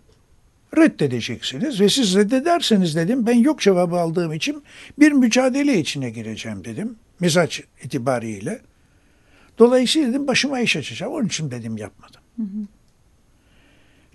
reddedeceksiniz 0.78 1.82
ve 1.82 1.90
siz 1.90 2.16
reddederseniz 2.16 2.96
dedim 2.96 3.26
ben 3.26 3.36
yok 3.36 3.62
cevabı 3.62 3.96
aldığım 3.96 4.34
için 4.34 4.64
bir 5.00 5.12
mücadele 5.12 5.80
içine 5.80 6.10
gireceğim 6.10 6.66
dedim. 6.66 6.96
Mizaç 7.20 7.64
itibariyle. 7.84 8.62
Dolayısıyla 9.60 10.10
dedim 10.10 10.28
başıma 10.28 10.60
iş 10.60 10.78
açacağım. 10.78 11.14
Onun 11.14 11.26
için 11.26 11.52
dedim 11.52 11.78
yapmadım. 11.78 12.22
Hı 12.38 12.44
hı. 12.44 12.68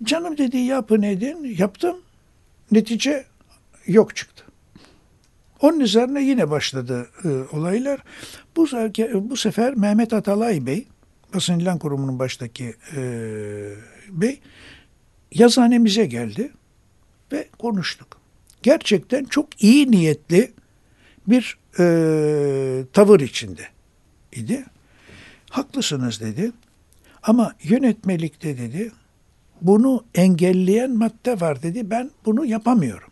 Canım 0.05 0.39
dedi 0.39 0.57
yapın 0.57 1.03
edin. 1.03 1.57
Yaptım. 1.59 1.97
Netice 2.71 3.25
yok 3.87 4.17
çıktı. 4.17 4.45
Onun 5.61 5.81
üzerine 5.81 6.23
yine 6.23 6.51
başladı 6.51 7.09
e, 7.25 7.29
olaylar. 7.29 8.01
Bu, 8.57 8.67
bu 9.31 9.37
sefer 9.37 9.75
Mehmet 9.75 10.13
Atalay 10.13 10.67
Bey, 10.67 10.87
basın 11.35 11.59
ilan 11.59 11.79
kurumunun 11.79 12.19
baştaki 12.19 12.75
e, 12.97 13.03
bey, 14.09 14.41
yazanemize 15.33 16.07
geldi 16.07 16.53
ve 17.33 17.49
konuştuk. 17.59 18.21
Gerçekten 18.63 19.25
çok 19.25 19.63
iyi 19.63 19.91
niyetli 19.91 20.53
bir 21.27 21.59
e, 21.79 22.85
tavır 22.93 23.21
içinde 23.21 23.69
idi. 24.33 24.65
Haklısınız 25.51 26.21
dedi. 26.21 26.53
Ama 27.23 27.55
yönetmelikte 27.63 28.59
dedi 28.59 28.93
bunu 29.61 30.05
engelleyen 30.15 30.91
madde 30.91 31.41
var 31.41 31.63
dedi. 31.63 31.91
Ben 31.91 32.11
bunu 32.25 32.47
yapamıyorum. 32.47 33.09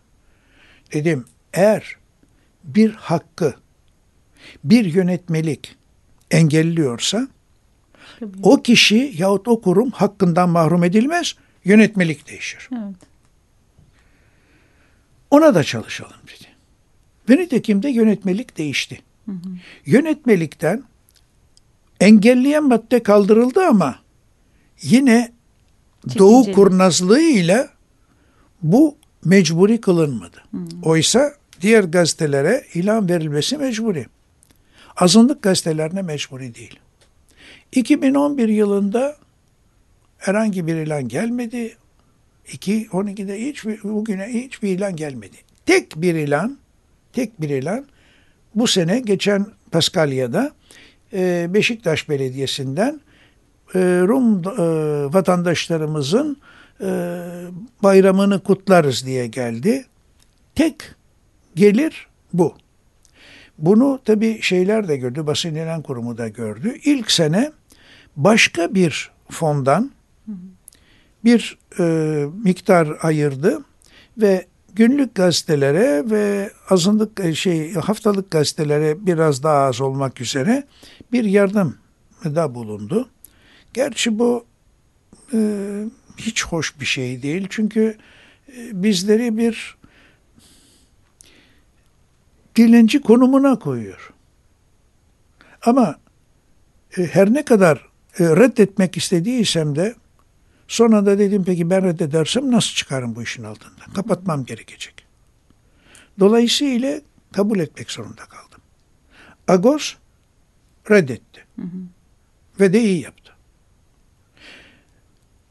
Dedim 0.93 1.25
eğer 1.55 1.97
bir 2.65 2.91
hakkı 2.91 3.55
bir 4.65 4.85
yönetmelik 4.85 5.77
engelliyorsa 6.31 7.29
Tabii. 8.21 8.39
o 8.43 8.63
kişi 8.63 9.13
yahut 9.17 9.49
o 9.49 9.61
kurum 9.61 9.91
hakkından 9.91 10.49
mahrum 10.49 10.85
edilmez, 10.85 11.35
yönetmelik 11.65 12.29
değişir. 12.29 12.69
Evet. 12.73 12.97
Ona 15.31 15.55
da 15.55 15.65
çalışalım 15.65 16.17
dedi. 16.27 16.49
Ve 17.29 17.43
nitekim 17.43 17.83
de 17.83 17.89
yönetmelik 17.89 18.59
değişti. 18.59 19.01
Hı 19.25 19.33
hı. 19.33 19.39
Yönetmelikten 19.87 20.85
engelleyen 22.01 22.65
madde 22.65 23.03
kaldırıldı 23.03 23.61
ama 23.61 23.99
yine 24.83 25.33
Çekinceli. 26.03 26.19
Doğu 26.19 26.53
kurnazlığı 26.53 27.21
ile 27.21 27.69
bu 28.63 28.97
mecburi 29.25 29.81
kılınmadı. 29.81 30.43
Hmm. 30.51 30.69
Oysa 30.83 31.35
diğer 31.61 31.85
gazetelere 31.85 32.65
ilan 32.75 33.09
verilmesi 33.09 33.59
mecburi. 33.59 34.07
Azınlık 34.97 35.43
gazetelerine 35.43 36.03
mecburi 36.03 36.55
değil. 36.55 36.79
2011 37.73 38.49
yılında 38.49 39.17
herhangi 40.19 40.67
bir 40.67 40.75
ilan 40.75 41.09
gelmedi. 41.09 41.77
2012'de 42.47 43.47
hiç 43.47 43.65
bugüne 43.85 44.27
hiçbir 44.27 44.69
ilan 44.69 44.97
gelmedi. 44.97 45.37
Tek 45.67 45.97
bir 45.97 46.15
ilan, 46.15 46.59
tek 47.13 47.41
bir 47.41 47.51
ilan 47.51 47.87
bu 48.55 48.67
sene 48.67 49.01
geçen 49.01 49.47
Paskalya'da 49.71 50.53
Beşiktaş 51.55 52.09
Belediyesi'nden 52.09 53.01
e, 53.75 53.79
Rum 53.81 54.39
e, 54.39 55.15
vatandaşlarımızın 55.15 56.37
bayramını 57.83 58.41
kutlarız 58.43 59.07
diye 59.07 59.27
geldi. 59.27 59.87
Tek 60.55 60.75
gelir 61.55 62.07
bu. 62.33 62.55
Bunu 63.59 64.01
tabi 64.05 64.43
şeyler 64.43 64.89
de 64.89 64.97
gördü, 64.97 65.27
basın 65.27 65.55
ilan 65.55 65.83
kurumu 65.83 66.19
da 66.19 66.29
gördü. 66.29 66.79
İlk 66.85 67.11
sene 67.11 67.53
başka 68.17 68.75
bir 68.75 69.11
fondan 69.31 69.91
bir 71.25 71.59
e, 71.79 71.85
miktar 72.45 72.89
ayırdı 73.03 73.65
ve 74.19 74.47
günlük 74.75 75.15
gazetelere 75.15 76.11
ve 76.11 76.51
azınlık 76.71 77.37
şey 77.37 77.75
haftalık 77.75 78.31
gazetelere 78.31 79.07
biraz 79.07 79.43
daha 79.43 79.65
az 79.65 79.81
olmak 79.81 80.21
üzere 80.21 80.65
bir 81.13 81.25
yardım 81.25 81.79
da 82.25 82.55
bulundu. 82.55 83.09
Gerçi 83.75 84.19
bu 84.19 84.47
e, 85.35 85.39
hiç 86.17 86.45
hoş 86.45 86.81
bir 86.81 86.87
şey 86.87 87.23
değil. 87.23 87.47
Çünkü 87.51 87.97
e, 88.57 88.83
bizleri 88.83 89.37
bir 89.37 89.79
dilenci 92.57 93.01
konumuna 93.01 93.59
koyuyor. 93.59 94.13
Ama 95.63 95.99
e, 96.99 97.03
her 97.03 97.35
ne 97.35 97.45
kadar 97.45 97.89
e, 98.19 98.25
reddetmek 98.25 98.97
istediysem 98.97 99.77
de 99.77 99.95
sonra 100.69 101.07
da 101.07 101.19
dedim 101.19 101.45
peki 101.45 101.71
ben 101.71 101.85
reddedersem 101.85 102.53
nasıl 102.53 102.75
çıkarım 102.75 103.17
bu 103.17 103.23
işin 103.23 103.45
altından? 103.45 103.93
Kapatmam 103.95 104.45
gerekecek. 104.45 104.95
Dolayısıyla 106.21 107.01
kabul 107.33 107.59
etmek 107.59 107.91
zorunda 107.91 108.23
kaldım. 108.23 108.61
Agos 109.49 109.95
reddetti. 110.91 111.47
Ve 112.61 112.73
de 112.73 112.81
iyi 112.81 113.01
yaptı. 113.01 113.33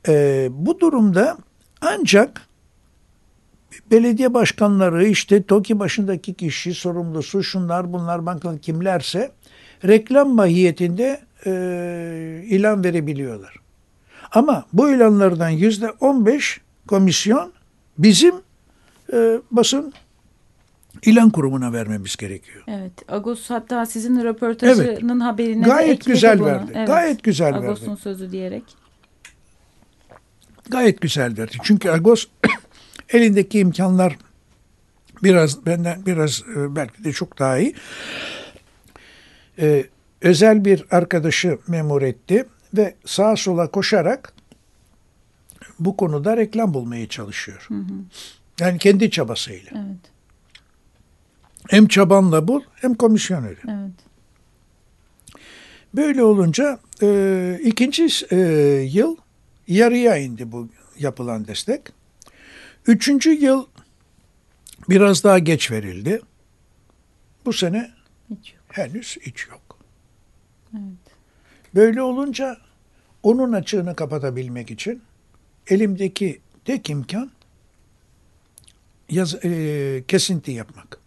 Ee, 0.07 0.47
bu 0.51 0.79
durumda 0.79 1.37
ancak 1.81 2.47
belediye 3.91 4.33
başkanları 4.33 5.07
işte 5.07 5.43
TOKİ 5.43 5.79
başındaki 5.79 6.33
kişi 6.33 6.73
sorumlusu 6.73 7.43
şunlar 7.43 7.93
bunlar 7.93 8.25
bankalı 8.25 8.59
kimlerse 8.59 9.31
reklam 9.85 10.35
mahiyetinde 10.35 11.21
e, 11.45 11.51
ilan 12.45 12.83
verebiliyorlar. 12.83 13.66
Ama 14.31 14.65
bu 14.73 14.89
ilanlardan 14.89 15.49
yüzde 15.49 15.91
on 15.99 16.25
beş 16.25 16.61
komisyon 16.87 17.53
bizim 17.97 18.35
e, 19.13 19.39
basın 19.51 19.93
ilan 21.05 21.29
kurumuna 21.29 21.73
vermemiz 21.73 22.15
gerekiyor. 22.15 22.63
Evet. 22.67 22.91
Agos 23.07 23.49
hatta 23.49 23.85
sizin 23.85 24.23
röportajının 24.23 25.19
haberine 25.19 25.65
de 25.65 25.69
Gayet 25.69 26.05
güzel 26.05 26.39
bunu. 26.39 26.47
verdi. 26.47 26.83
Gayet 26.87 27.23
güzel 27.23 27.53
verdi. 27.53 27.65
Agos'un 27.65 27.95
sözü 27.95 28.31
diyerek. 28.31 28.63
Gayet 30.69 31.01
güzel 31.01 31.37
verdi. 31.37 31.57
Çünkü 31.63 31.89
Agos 31.89 32.25
elindeki 33.09 33.59
imkanlar 33.59 34.17
biraz 35.23 35.65
benden 35.65 36.05
biraz 36.05 36.43
e, 36.55 36.75
belki 36.75 37.03
de 37.03 37.13
çok 37.13 37.39
daha 37.39 37.57
iyi. 37.57 37.75
Ee, 39.59 39.85
özel 40.21 40.65
bir 40.65 40.85
arkadaşı 40.91 41.57
memur 41.67 42.01
etti 42.01 42.45
ve 42.73 42.95
sağa 43.05 43.35
sola 43.35 43.71
koşarak 43.71 44.33
bu 45.79 45.97
konuda 45.97 46.37
reklam 46.37 46.73
bulmaya 46.73 47.09
çalışıyor. 47.09 47.67
Yani 48.59 48.79
kendi 48.79 49.11
çabasıyla. 49.11 49.71
Evet. 49.75 50.11
Hem 51.69 51.87
çabanla 51.87 52.47
bul 52.47 52.61
hem 52.75 52.93
komisyon 52.93 53.43
öde. 53.43 53.59
Evet. 53.67 53.91
Böyle 55.95 56.23
olunca 56.23 56.79
e, 57.01 57.59
ikinci 57.63 58.07
e, 58.31 58.37
yıl 58.91 59.15
yarıya 59.67 60.17
indi 60.17 60.51
bu 60.51 60.69
yapılan 60.99 61.47
destek. 61.47 61.81
Üçüncü 62.87 63.31
yıl 63.31 63.65
biraz 64.89 65.23
daha 65.23 65.39
geç 65.39 65.71
verildi. 65.71 66.21
Bu 67.45 67.53
sene 67.53 67.91
Hiç 68.29 68.53
yok. 68.53 68.63
henüz 68.69 69.17
hiç 69.21 69.47
yok. 69.47 69.77
Evet. 70.73 71.06
Böyle 71.77 72.01
olunca 72.01 72.57
onun 73.23 73.53
açığını 73.53 73.95
kapatabilmek 73.95 74.71
için 74.71 75.01
elimdeki 75.67 76.39
tek 76.65 76.89
imkan 76.89 77.31
yaz, 79.09 79.45
e, 79.45 80.03
kesinti 80.07 80.51
yapmak. 80.51 80.99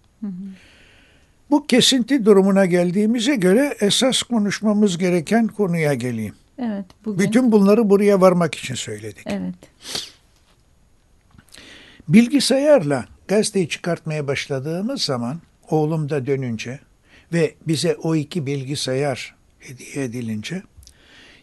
Bu 1.51 1.67
kesinti 1.67 2.25
durumuna 2.25 2.67
geldiğimize 2.67 3.37
göre 3.37 3.77
esas 3.81 4.23
konuşmamız 4.23 4.99
gereken 4.99 5.47
konuya 5.47 5.95
geleyim. 5.95 6.35
Evet. 6.59 6.85
Bugün. 7.05 7.27
Bütün 7.27 7.53
bunları 7.53 7.91
buraya 7.91 8.21
varmak 8.21 8.55
için 8.55 8.75
söyledik. 8.75 9.27
Evet. 9.27 9.55
Bilgisayarla 12.09 13.05
gazeteyi 13.29 13.69
çıkartmaya 13.69 14.27
başladığımız 14.27 15.03
zaman 15.03 15.41
oğlum 15.71 16.11
da 16.11 16.27
dönünce 16.27 16.81
ve 17.33 17.55
bize 17.67 17.97
o 18.03 18.15
iki 18.15 18.47
bilgisayar 18.47 19.40
hediye 19.61 20.05
edilince 20.05 20.63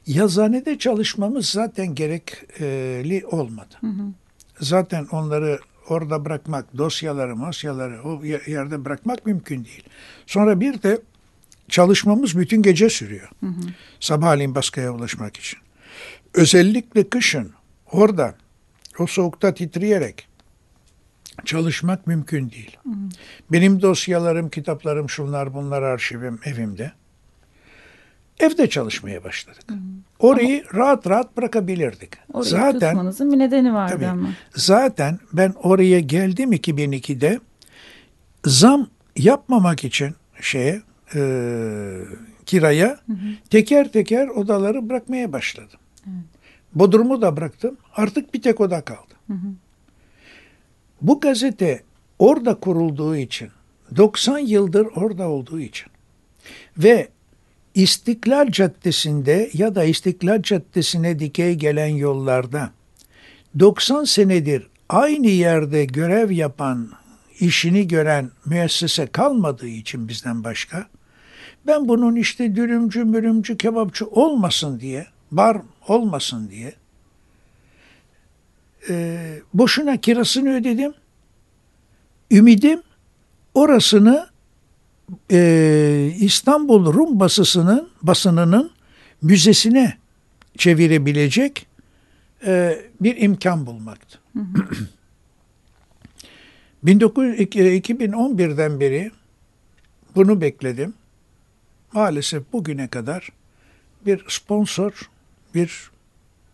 yazanede 0.08 0.78
çalışmamız 0.78 1.50
zaten 1.50 1.96
gerekli 1.96 3.26
olmadı. 3.26 3.76
Zaten 4.60 5.08
onları 5.12 5.60
orada 5.90 6.26
bırakmak, 6.26 6.78
dosyaları, 6.78 7.40
dosyaları 7.42 8.02
o 8.04 8.24
yerde 8.24 8.86
bırakmak 8.86 9.26
mümkün 9.26 9.66
değil. 9.66 9.84
Sonra 10.26 10.60
bir 10.60 10.84
de 10.84 11.02
çalışmamız 11.70 12.38
bütün 12.38 12.62
gece 12.62 12.90
sürüyor. 12.90 13.30
Sabahleyin 14.00 14.56
baskıya 14.56 14.92
ulaşmak 14.92 15.38
için. 15.38 15.60
Özellikle 16.34 17.10
kışın 17.10 17.52
orada 17.92 18.36
o 19.00 19.08
soğukta 19.08 19.54
titreyerek 19.54 20.28
çalışmak 21.46 22.08
mümkün 22.08 22.52
değil. 22.52 22.78
Benim 23.52 23.82
dosyalarım, 23.82 24.50
kitaplarım, 24.50 25.10
şunlar 25.10 25.54
bunlar 25.54 25.82
arşivim 25.82 26.40
evimde. 26.46 26.92
Evde 28.40 28.70
çalışmaya 28.70 29.24
başladık. 29.24 29.64
Orayı 30.20 30.64
rahat 30.74 31.08
rahat 31.08 31.38
bırakabilirdik. 31.38 32.10
Orayı 32.34 32.50
zaten 32.50 32.90
tutmanızın 32.90 33.32
bir 33.32 33.40
nedeni 33.40 33.74
vardı 33.74 33.94
Tabii. 33.96 34.08
ama. 34.08 34.30
Zaten 34.56 35.20
ben 35.34 35.54
oraya 35.64 36.00
geldim 36.00 36.54
2002'de 36.54 37.40
zam 38.46 38.88
yapmamak 39.16 39.84
için 39.84 40.16
şeye 40.42 40.82
e, 41.16 41.22
kiraya 42.46 43.00
teker 43.50 43.92
teker 43.92 44.28
odaları 44.28 44.90
bırakmaya 44.90 45.34
başladım. 45.34 45.80
Bodrumu 46.76 47.22
da 47.22 47.38
bıraktım. 47.38 47.78
Artık 47.96 48.34
bir 48.34 48.42
tek 48.42 48.62
oda 48.62 48.82
kaldı. 48.82 49.14
Bu 51.02 51.20
gazete 51.20 51.84
orada 52.20 52.56
kurulduğu 52.56 53.16
için 53.16 53.50
90 53.96 54.38
yıldır 54.38 54.88
orada 54.96 55.30
olduğu 55.30 55.60
için 55.60 55.88
ve 56.78 57.10
İstiklal 57.78 58.52
Caddesi'nde 58.52 59.50
ya 59.54 59.76
da 59.76 59.84
İstiklal 59.84 60.42
Caddesi'ne 60.42 61.20
dikey 61.20 61.56
gelen 61.56 61.88
yollarda 61.88 62.72
90 63.60 64.04
senedir 64.04 64.68
aynı 64.90 65.28
yerde 65.28 65.86
görev 65.86 66.32
yapan, 66.32 66.92
işini 67.40 67.88
gören 67.88 68.32
müessese 68.46 69.08
kalmadığı 69.08 69.68
için 69.68 70.08
bizden 70.08 70.44
başka, 70.44 70.88
ben 71.68 71.88
bunun 71.88 72.16
işte 72.16 72.56
dürümcü, 72.56 73.04
mürümcü, 73.04 73.58
kebapçı 73.58 74.06
olmasın 74.06 74.80
diye, 74.80 75.08
bar 75.32 75.58
olmasın 75.88 76.50
diye, 76.50 76.74
e, 78.90 79.40
boşuna 79.54 79.98
kirasını 79.98 80.56
ödedim. 80.56 80.94
Ümidim 82.32 82.82
orasını 83.54 84.28
e, 85.32 86.12
İstanbul 86.20 86.94
Rum 86.94 87.20
basısının 87.20 87.90
basınının 88.02 88.72
müzesine 89.22 89.98
çevirebilecek 90.58 91.68
e, 92.46 92.82
bir 93.02 93.22
imkan 93.22 93.66
bulmaktı. 93.66 94.20
19, 96.84 97.26
2011'den 97.26 98.80
beri 98.80 99.12
bunu 100.16 100.42
bekledim. 100.42 100.94
Maalesef 101.94 102.54
bugüne 102.54 102.88
kadar 102.88 103.30
bir 104.06 104.26
sponsor, 104.28 105.10
bir 105.56 105.92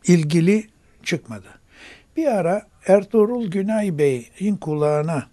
ilgili 0.08 0.68
çıkmadı. 1.04 1.48
Bir 2.18 2.28
ara 2.28 2.68
Ertuğrul 2.88 3.48
Günay 3.48 3.98
Bey'in 3.98 4.56
kulağına 4.56 5.33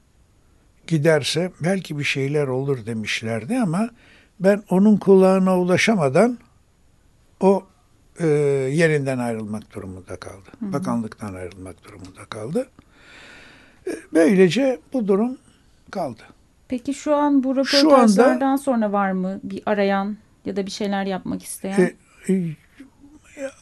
giderse 0.90 1.52
belki 1.60 1.98
bir 1.98 2.04
şeyler 2.04 2.46
olur 2.46 2.86
demişlerdi 2.86 3.58
ama 3.58 3.90
ben 4.40 4.62
onun 4.70 4.96
kulağına 4.96 5.58
ulaşamadan 5.58 6.38
o 7.40 7.62
e, 8.20 8.26
yerinden 8.72 9.18
ayrılmak 9.18 9.74
durumunda 9.74 10.16
kaldı. 10.16 10.50
Bakanlıktan 10.60 11.34
ayrılmak 11.34 11.84
durumunda 11.84 12.24
kaldı. 12.30 12.68
E, 13.86 13.90
böylece 14.12 14.78
bu 14.92 15.08
durum 15.08 15.38
kaldı. 15.90 16.22
Peki 16.68 16.94
şu 16.94 17.14
an 17.14 17.44
bu 17.44 17.64
Şu 17.64 17.78
anda- 17.78 17.88
röportajlardan 17.88 18.56
sonra 18.56 18.92
var 18.92 19.12
mı 19.12 19.40
bir 19.42 19.62
arayan 19.66 20.16
ya 20.44 20.56
da 20.56 20.66
bir 20.66 20.70
şeyler 20.70 21.04
yapmak 21.04 21.42
isteyen? 21.42 21.80
E, 21.80 22.32
e, 22.32 22.54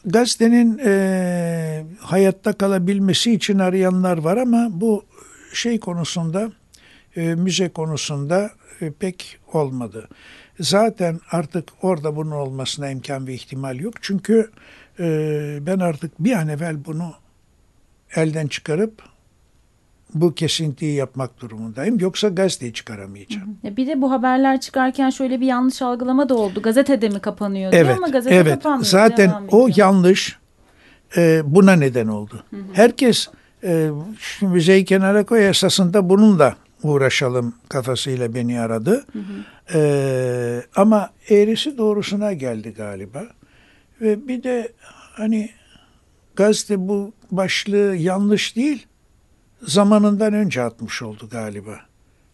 gazetenin 0.05 0.77
e, 0.85 1.83
hayatta 1.99 2.53
kalabilmesi 2.53 3.33
için 3.33 3.59
arayanlar 3.59 4.17
var 4.17 4.37
ama 4.37 4.67
bu 4.71 5.03
şey 5.53 5.79
konusunda 5.79 6.51
e, 7.15 7.35
müze 7.35 7.69
konusunda 7.69 8.51
e, 8.81 8.91
pek 8.91 9.39
olmadı. 9.53 10.07
Zaten 10.59 11.19
artık 11.31 11.69
orada 11.81 12.15
bunun 12.15 12.31
olmasına 12.31 12.89
imkan 12.89 13.27
ve 13.27 13.33
ihtimal 13.33 13.79
yok. 13.79 13.93
Çünkü 14.01 14.51
e, 14.99 15.05
ben 15.61 15.79
artık 15.79 16.19
bir 16.19 16.33
an 16.33 16.47
evvel 16.47 16.85
bunu 16.85 17.13
elden 18.15 18.47
çıkarıp 18.47 19.01
bu 20.13 20.33
kesintiyi 20.33 20.95
yapmak 20.95 21.41
durumundayım. 21.41 21.99
Yoksa 21.99 22.29
gazeteyi 22.29 22.73
çıkaramayacağım. 22.73 23.57
Ya 23.63 23.77
bir 23.77 23.87
de 23.87 24.01
bu 24.01 24.11
haberler 24.11 24.59
çıkarken 24.61 25.09
şöyle 25.09 25.41
bir 25.41 25.45
yanlış 25.45 25.81
algılama 25.81 26.29
da 26.29 26.35
oldu. 26.35 26.61
Gazetede 26.61 27.09
mi 27.09 27.19
kapanıyor 27.19 27.71
diye 27.71 27.81
Evet, 27.81 27.97
ama 27.97 28.07
gazete 28.07 28.35
evet. 28.35 28.53
kapanmıyor. 28.53 28.85
Zaten 28.85 29.33
o 29.51 29.69
yanlış 29.75 30.39
e, 31.17 31.41
buna 31.45 31.73
neden 31.73 32.07
oldu. 32.07 32.43
Herkes 32.73 33.27
e, 33.63 33.89
müzeyi 34.41 34.85
kenara 34.85 35.25
koy 35.25 35.49
esasında 35.49 36.09
bununla 36.09 36.55
uğraşalım 36.83 37.55
kafasıyla 37.69 38.33
beni 38.33 38.59
aradı. 38.59 39.05
Ee, 39.73 40.61
ama 40.75 41.09
eğrisi 41.29 41.77
doğrusuna 41.77 42.33
geldi 42.33 42.73
galiba. 42.77 43.23
Ve 44.01 44.27
bir 44.27 44.43
de 44.43 44.71
hani 45.13 45.49
gazete 46.35 46.87
bu 46.87 47.11
başlığı 47.31 47.95
yanlış 47.95 48.55
değil, 48.55 48.85
zamanından 49.61 50.33
önce 50.33 50.61
atmış 50.61 51.01
oldu 51.01 51.27
galiba. 51.31 51.79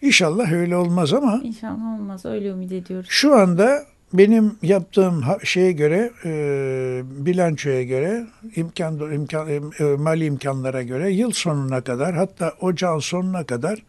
İnşallah 0.02 0.52
öyle 0.52 0.76
olmaz 0.78 1.14
ama 1.14 1.42
İnşallah 1.44 2.00
olmaz. 2.00 2.26
Öyle 2.26 2.48
ümit 2.48 2.72
ediyoruz. 2.72 3.08
şu 3.10 3.36
anda 3.36 3.86
benim 4.14 4.58
yaptığım 4.62 5.24
şeye 5.44 5.72
göre, 5.72 6.12
e, 6.26 7.02
bilançoya 7.26 7.84
göre, 7.84 8.28
imkan, 8.56 9.12
imkan 9.14 9.50
e, 9.50 9.84
mali 9.84 10.26
imkanlara 10.26 10.82
göre 10.84 11.12
yıl 11.12 11.32
sonuna 11.32 11.82
kadar 11.82 12.16
hatta 12.16 12.54
ocağın 12.62 13.00
sonuna 13.00 13.44
kadar 13.44 13.84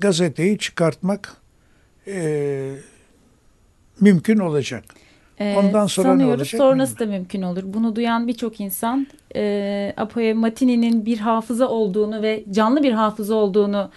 gazeteyi 0.00 0.58
çıkartmak 0.58 1.36
e, 2.06 2.74
mümkün 4.00 4.38
olacak. 4.38 4.84
Ee, 5.40 5.56
Ondan 5.58 5.86
sonra 5.86 6.08
ne 6.08 6.12
sanıyoruz 6.12 6.40
olacak 6.40 6.58
sonrası 6.58 6.98
da 6.98 7.06
mümkün 7.06 7.42
olur. 7.42 7.62
Bunu 7.66 7.96
duyan 7.96 8.28
birçok 8.28 8.60
insan 8.60 9.06
e, 9.36 9.94
Apoe 9.96 10.34
Matini'nin 10.34 11.06
bir 11.06 11.18
hafıza 11.18 11.68
olduğunu 11.68 12.22
ve 12.22 12.44
canlı 12.50 12.82
bir 12.82 12.92
hafıza 12.92 13.34
olduğunu 13.34 13.90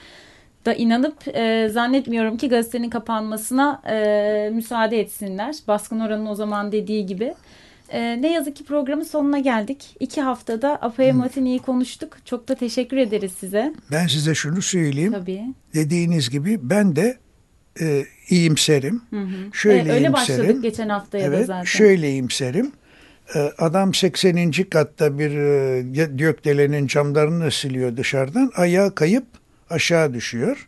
da 0.66 0.74
inanıp 0.74 1.28
e, 1.28 1.70
zannetmiyorum 1.72 2.38
ki 2.38 2.50
gazetenin 2.50 2.90
kapanmasına 2.90 3.82
e, 3.90 4.50
müsaade 4.54 5.00
etsinler. 5.00 5.56
Baskın 5.68 6.00
oranın 6.00 6.26
o 6.26 6.36
zaman 6.36 6.72
dediği 6.72 7.06
gibi. 7.06 7.34
E, 7.90 8.22
ne 8.22 8.34
yazık 8.34 8.56
ki 8.56 8.64
programın 8.66 9.04
sonuna 9.04 9.40
geldik. 9.40 9.96
İki 10.00 10.22
haftada 10.22 10.76
Apoe 10.82 11.12
Matini'yi 11.12 11.60
konuştuk. 11.60 12.18
Çok 12.26 12.48
da 12.48 12.56
teşekkür 12.56 12.98
ederiz 12.98 13.32
size. 13.40 13.74
Ben 13.92 14.08
size 14.08 14.36
şunu 14.36 14.62
söyleyeyim. 14.62 15.12
Tabii. 15.12 15.44
Dediğiniz 15.74 16.30
gibi 16.30 16.60
ben 16.62 16.96
de 16.96 17.18
e, 17.82 18.06
iyimserim. 18.30 19.02
Hı 19.10 19.20
hı. 19.22 19.54
Şöyle 19.54 19.76
Evet, 19.82 19.92
öyle 19.92 20.08
iyimserim. 20.08 20.14
başladık 20.40 20.64
geçen 20.64 20.90
haftaya 20.90 21.32
da 21.32 21.36
Evet, 21.36 21.48
zaten. 21.48 21.64
şöyle 21.64 22.10
iyimserim. 22.10 22.72
Ee, 23.36 23.40
Adam 23.58 23.94
80. 23.94 24.52
katta 24.52 25.20
bir 25.20 25.32
e, 25.38 25.82
gökdelenin 26.08 26.88
camlarını 26.88 27.52
siliyor 27.52 27.98
dışarıdan. 27.98 28.52
Ayağı 28.56 28.96
kayıp 28.96 29.26
aşağı 29.70 30.14
düşüyor. 30.14 30.68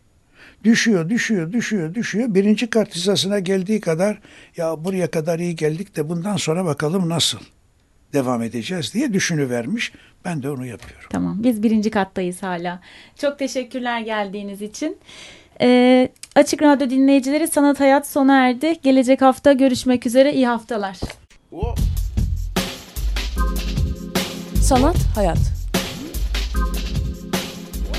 Düşüyor, 0.65 1.10
düşüyor, 1.10 1.54
düşüyor, 1.54 1.93
düşüyor. 1.93 2.36
Birinci 2.36 2.69
kat 2.69 2.95
hizasına 2.95 3.39
geldiği 3.39 3.82
kadar 3.82 4.19
ya 4.58 4.86
buraya 4.86 5.12
kadar 5.12 5.39
iyi 5.39 5.56
geldik 5.56 5.95
de 5.95 6.10
bundan 6.10 6.38
sonra 6.38 6.65
bakalım 6.65 7.10
nasıl 7.10 7.39
devam 8.13 8.41
edeceğiz 8.41 8.93
diye 8.93 9.13
düşünüvermiş. 9.13 9.91
Ben 10.25 10.43
de 10.43 10.49
onu 10.49 10.65
yapıyorum. 10.65 11.08
Tamam 11.10 11.43
biz 11.43 11.63
birinci 11.63 11.91
kattayız 11.91 12.43
hala. 12.43 12.82
Çok 13.17 13.39
teşekkürler 13.39 13.99
geldiğiniz 14.01 14.62
için. 14.62 14.97
Ee, 15.62 16.10
Açık 16.36 16.62
Radyo 16.62 16.89
dinleyicileri 16.89 17.47
Sanat 17.47 17.80
Hayat 17.80 18.08
sona 18.08 18.47
erdi. 18.47 18.75
Gelecek 18.84 19.21
hafta 19.21 19.54
görüşmek 19.54 20.06
üzere. 20.06 20.34
İyi 20.34 20.47
haftalar. 20.47 20.97
Sanat, 24.62 24.97
hayat. 25.15 25.64